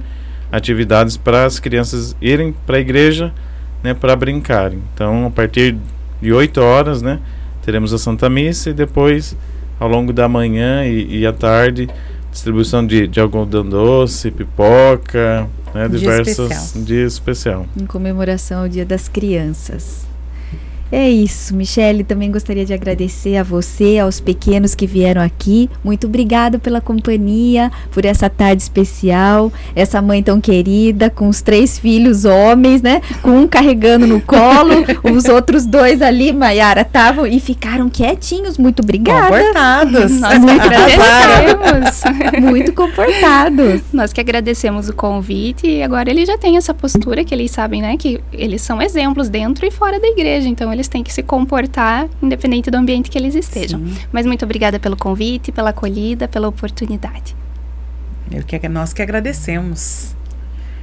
Atividades 0.51 1.17
para 1.17 1.45
as 1.45 1.59
crianças 1.59 2.15
irem 2.21 2.53
para 2.65 2.77
a 2.77 2.79
igreja, 2.79 3.33
né? 3.83 3.93
Para 3.93 4.15
brincarem. 4.15 4.79
Então, 4.93 5.25
a 5.25 5.31
partir 5.31 5.77
de 6.21 6.31
8 6.31 6.61
horas, 6.61 7.01
né? 7.01 7.19
Teremos 7.63 7.93
a 7.93 7.97
Santa 7.97 8.29
Missa 8.29 8.69
e 8.69 8.73
depois, 8.73 9.35
ao 9.79 9.89
longo 9.89 10.13
da 10.13 10.29
manhã 10.29 10.85
e, 10.85 11.19
e 11.19 11.27
à 11.27 11.33
tarde, 11.33 11.89
distribuição 12.31 12.85
de, 12.85 13.07
de 13.07 13.19
algodão 13.19 13.67
doce, 13.67 14.31
pipoca, 14.31 15.47
né? 15.73 15.87
Diversos 15.89 16.51
especial. 16.51 16.83
dias 16.83 17.13
especial. 17.13 17.65
Em 17.79 17.85
comemoração 17.85 18.61
ao 18.61 18.69
Dia 18.69 18.85
das 18.85 19.09
Crianças. 19.09 20.07
É 20.91 21.09
isso, 21.09 21.55
Michele. 21.55 22.03
Também 22.03 22.31
gostaria 22.31 22.65
de 22.65 22.73
agradecer 22.73 23.37
a 23.37 23.43
você, 23.43 23.99
aos 23.99 24.19
pequenos 24.19 24.73
que 24.73 24.87
vieram 24.87 25.21
aqui. 25.21 25.69
Muito 25.83 26.07
obrigada 26.07 26.57
pela 26.57 26.79
companhia, 26.79 27.71
por 27.91 28.05
essa 28.05 28.29
tarde 28.29 28.61
especial. 28.61 29.51
Essa 29.75 30.01
mãe 30.01 30.23
tão 30.23 30.39
querida, 30.39 31.09
com 31.09 31.27
os 31.27 31.41
três 31.41 31.77
filhos 31.77 32.23
homens, 32.23 32.81
né? 32.81 33.01
Com 33.21 33.41
um 33.41 33.47
carregando 33.47 34.07
no 34.07 34.21
colo, 34.21 34.85
os 35.13 35.25
outros 35.25 35.65
dois 35.65 36.01
ali, 36.01 36.31
Maiara, 36.31 36.81
estavam 36.81 37.27
e 37.27 37.39
ficaram 37.39 37.89
quietinhos. 37.89 38.57
Muito 38.57 38.81
obrigada. 38.81 39.27
Comportados. 39.27 40.19
Nós 40.19 40.43
que 40.43 40.51
agradecemos. 40.51 42.01
Muito 42.41 42.73
comportados. 42.73 43.81
Nós 43.91 44.13
que 44.13 44.21
agradecemos 44.21 44.87
o 44.87 44.93
convite 44.93 45.67
e 45.67 45.83
agora 45.83 46.09
eles 46.09 46.27
já 46.27 46.37
têm 46.37 46.55
essa 46.55 46.73
postura 46.73 47.23
que 47.23 47.33
eles 47.33 47.51
sabem, 47.51 47.81
né? 47.81 47.97
Que 47.97 48.21
eles 48.31 48.61
são 48.61 48.81
exemplos 48.81 49.27
dentro 49.27 49.65
e 49.65 49.71
fora 49.71 49.99
da 49.99 50.07
igreja. 50.07 50.47
Então 50.47 50.71
eles 50.77 50.87
têm 50.87 51.03
que 51.03 51.11
se 51.11 51.23
comportar 51.23 52.07
independente 52.21 52.69
do 52.69 52.75
ambiente 52.75 53.09
que 53.09 53.17
eles 53.17 53.35
estejam. 53.35 53.79
Sim. 53.79 53.97
Mas 54.11 54.25
muito 54.25 54.45
obrigada 54.45 54.79
pelo 54.79 54.95
convite, 54.95 55.51
pela 55.51 55.71
acolhida, 55.71 56.27
pela 56.27 56.47
oportunidade. 56.47 57.35
Eu 58.31 58.43
que 58.43 58.69
nós 58.69 58.93
que 58.93 59.01
agradecemos. 59.01 60.15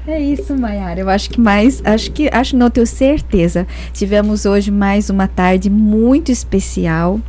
É 0.07 0.21
isso, 0.21 0.55
Mayara. 0.55 1.01
Eu 1.01 1.09
acho 1.09 1.31
que 1.31 1.41
mais, 1.41 1.81
acho 1.85 2.11
que, 2.13 2.29
acho 2.31 2.57
não 2.57 2.69
tenho 2.69 2.87
certeza. 2.87 3.67
Tivemos 3.93 4.45
hoje 4.45 4.71
mais 4.71 5.09
uma 5.09 5.27
tarde 5.27 5.71
muito 5.71 6.31
especial. 6.31 7.21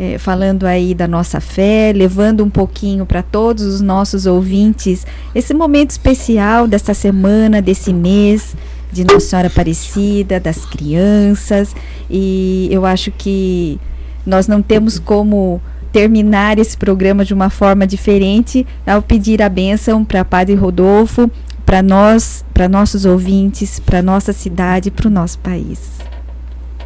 É, 0.00 0.16
falando 0.18 0.64
aí 0.64 0.94
da 0.94 1.06
nossa 1.06 1.38
fé, 1.38 1.92
levando 1.94 2.42
um 2.42 2.48
pouquinho 2.48 3.04
para 3.04 3.22
todos 3.22 3.62
os 3.62 3.80
nossos 3.82 4.24
ouvintes 4.24 5.06
esse 5.34 5.52
momento 5.52 5.90
especial 5.90 6.66
desta 6.66 6.94
semana, 6.94 7.60
desse 7.60 7.92
mês, 7.92 8.56
de 8.90 9.04
Nossa 9.04 9.20
Senhora 9.20 9.48
Aparecida, 9.48 10.40
das 10.40 10.64
crianças, 10.66 11.74
e 12.10 12.68
eu 12.70 12.84
acho 12.84 13.10
que 13.10 13.80
nós 14.26 14.46
não 14.46 14.60
temos 14.62 14.98
como 14.98 15.60
terminar 15.90 16.58
esse 16.58 16.76
programa 16.76 17.24
de 17.24 17.34
uma 17.34 17.50
forma 17.50 17.86
diferente 17.86 18.66
ao 18.86 19.02
pedir 19.02 19.42
a 19.42 19.48
bênção 19.48 20.04
para 20.04 20.24
Padre 20.24 20.54
Rodolfo, 20.54 21.30
para 21.64 21.82
nós, 21.82 22.44
para 22.52 22.68
nossos 22.68 23.04
ouvintes, 23.04 23.78
para 23.78 24.02
nossa 24.02 24.32
cidade, 24.32 24.90
para 24.90 25.06
o 25.06 25.10
nosso 25.10 25.38
país. 25.38 26.00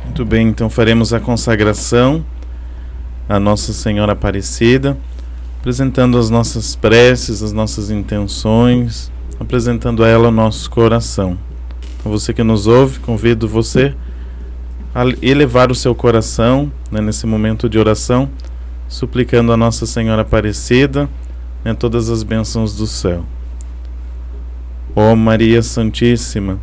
Muito 0.05 0.25
bem, 0.25 0.49
então 0.49 0.71
faremos 0.71 1.13
a 1.13 1.21
consagração 1.21 2.25
a 3.29 3.41
Nossa 3.41 3.73
Senhora 3.73 4.13
Aparecida, 4.13 4.97
apresentando 5.59 6.17
as 6.19 6.31
nossas 6.31 6.77
preces, 6.77 7.43
as 7.43 7.53
nossas 7.53 7.91
intenções, 7.91 9.11
apresentando 9.41 10.05
a 10.05 10.09
ela 10.09 10.29
o 10.29 10.33
nosso 10.33 10.71
coração. 10.71 11.37
Você 12.05 12.33
que 12.33 12.43
nos 12.43 12.67
ouve, 12.67 13.01
convido 13.01 13.49
você 13.49 13.95
a 14.95 15.03
elevar 15.21 15.71
o 15.71 15.75
seu 15.75 15.95
coração 15.95 16.71
né, 16.91 17.01
nesse 17.01 17.27
momento 17.27 17.69
de 17.69 17.79
oração, 17.79 18.31
suplicando 18.89 19.53
a 19.53 19.57
Nossa 19.57 19.87
Senhora 19.87 20.23
Aparecida 20.23 21.09
né, 21.65 21.75
todas 21.75 22.09
as 22.09 22.23
bênçãos 22.23 22.77
do 22.77 22.87
céu. 22.87 23.25
Ó 24.95 25.15
Maria 25.17 25.63
Santíssima, 25.63 26.61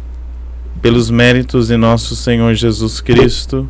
pelos 0.82 1.10
méritos 1.10 1.67
de 1.67 1.78
nosso 1.78 2.15
Senhor 2.15 2.54
Jesus 2.56 3.02
Cristo, 3.02 3.69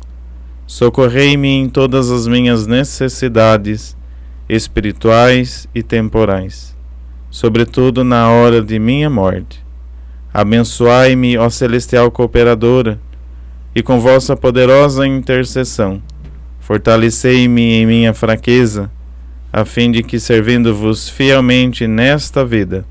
socorrei-me 0.71 1.49
em 1.49 1.67
todas 1.67 2.09
as 2.09 2.25
minhas 2.25 2.65
necessidades 2.65 3.93
espirituais 4.47 5.67
e 5.75 5.83
temporais, 5.83 6.73
sobretudo 7.29 8.05
na 8.05 8.29
hora 8.29 8.61
de 8.61 8.79
minha 8.79 9.09
morte 9.09 9.61
Abençoai-me, 10.33 11.37
ó 11.37 11.49
celestial 11.49 12.09
cooperadora, 12.09 12.97
e 13.75 13.83
com 13.83 13.99
vossa 13.99 14.33
poderosa 14.33 15.05
intercessão, 15.05 16.01
fortalecei-me 16.61 17.73
em 17.73 17.85
minha 17.85 18.13
fraqueza, 18.13 18.89
a 19.51 19.65
fim 19.65 19.91
de 19.91 20.01
que, 20.01 20.21
servindo-vos 20.21 21.09
fielmente 21.09 21.85
nesta 21.85 22.45
vida, 22.45 22.85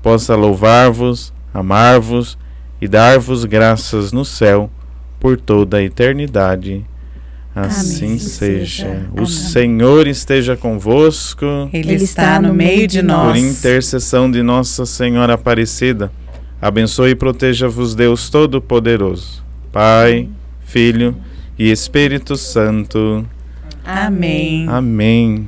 possa 0.00 0.36
louvar-vos, 0.36 1.34
amar-vos 1.52 2.38
e 2.80 2.86
dar-vos 2.86 3.44
graças 3.44 4.12
no 4.12 4.24
céu 4.24 4.70
por 5.18 5.36
toda 5.36 5.78
a 5.78 5.82
eternidade. 5.82 6.86
Assim 7.56 8.06
Amém. 8.06 8.18
seja. 8.18 8.86
seja. 8.86 9.06
O 9.12 9.20
Amém. 9.20 9.26
Senhor 9.26 10.06
esteja 10.06 10.56
convosco. 10.56 11.46
Ele, 11.72 11.92
Ele 11.92 12.04
está 12.04 12.40
no 12.40 12.52
meio 12.52 12.86
de 12.86 13.02
nós. 13.02 13.32
Por 13.32 13.38
intercessão 13.38 14.30
de 14.30 14.42
Nossa 14.42 14.84
Senhora 14.84 15.34
Aparecida 15.34 16.12
Abençoe 16.60 17.10
e 17.10 17.14
proteja-vos 17.14 17.94
Deus 17.94 18.30
Todo-Poderoso, 18.30 19.44
Pai, 19.70 20.26
Filho 20.64 21.14
e 21.58 21.70
Espírito 21.70 22.34
Santo. 22.34 23.26
Amém. 23.84 24.66
Amém. 24.66 25.46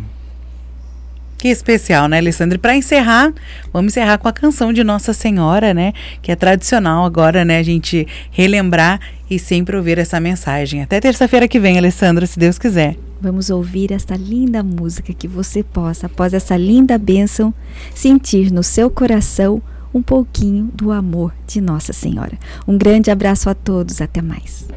Que 1.39 1.49
especial, 1.49 2.09
né, 2.09 2.19
Alessandra? 2.19 2.59
Para 2.59 2.77
encerrar, 2.77 3.33
vamos 3.73 3.93
encerrar 3.93 4.19
com 4.19 4.29
a 4.29 4.33
canção 4.33 4.71
de 4.71 4.85
Nossa 4.85 5.15
Senhora, 5.15 5.73
né? 5.73 5.95
Que 6.21 6.31
é 6.31 6.37
tradicional 6.37 7.05
agora, 7.07 7.43
né? 7.43 7.59
A 7.59 7.63
gente 7.63 8.07
relembrar 8.31 9.01
e 9.31 9.39
sempre 9.39 9.77
ouvir 9.77 9.99
essa 9.99 10.19
mensagem. 10.21 10.83
Até 10.83 11.01
terça-feira 11.01 11.49
que 11.49 11.61
vem, 11.61 11.79
Alessandra, 11.79 12.27
se 12.27 12.39
Deus 12.39 12.59
quiser. 12.59 12.97
Vamos 13.21 13.51
ouvir 13.51 13.93
esta 13.93 14.17
linda 14.17 14.63
música 14.63 15.13
que 15.13 15.27
você 15.27 15.63
possa, 15.63 16.07
após 16.07 16.33
essa 16.33 16.57
linda 16.57 16.97
bênção, 16.97 17.53
sentir 17.95 18.53
no 18.53 18.63
seu 18.63 18.89
coração 18.89 19.61
um 19.93 20.03
pouquinho 20.03 20.71
do 20.75 20.93
amor 20.93 21.33
de 21.47 21.61
Nossa 21.61 21.93
Senhora. 21.93 22.39
Um 22.67 22.79
grande 22.79 23.11
abraço 23.11 23.51
a 23.51 23.55
todos, 23.55 24.01
até 24.01 24.23
mais. 24.23 24.69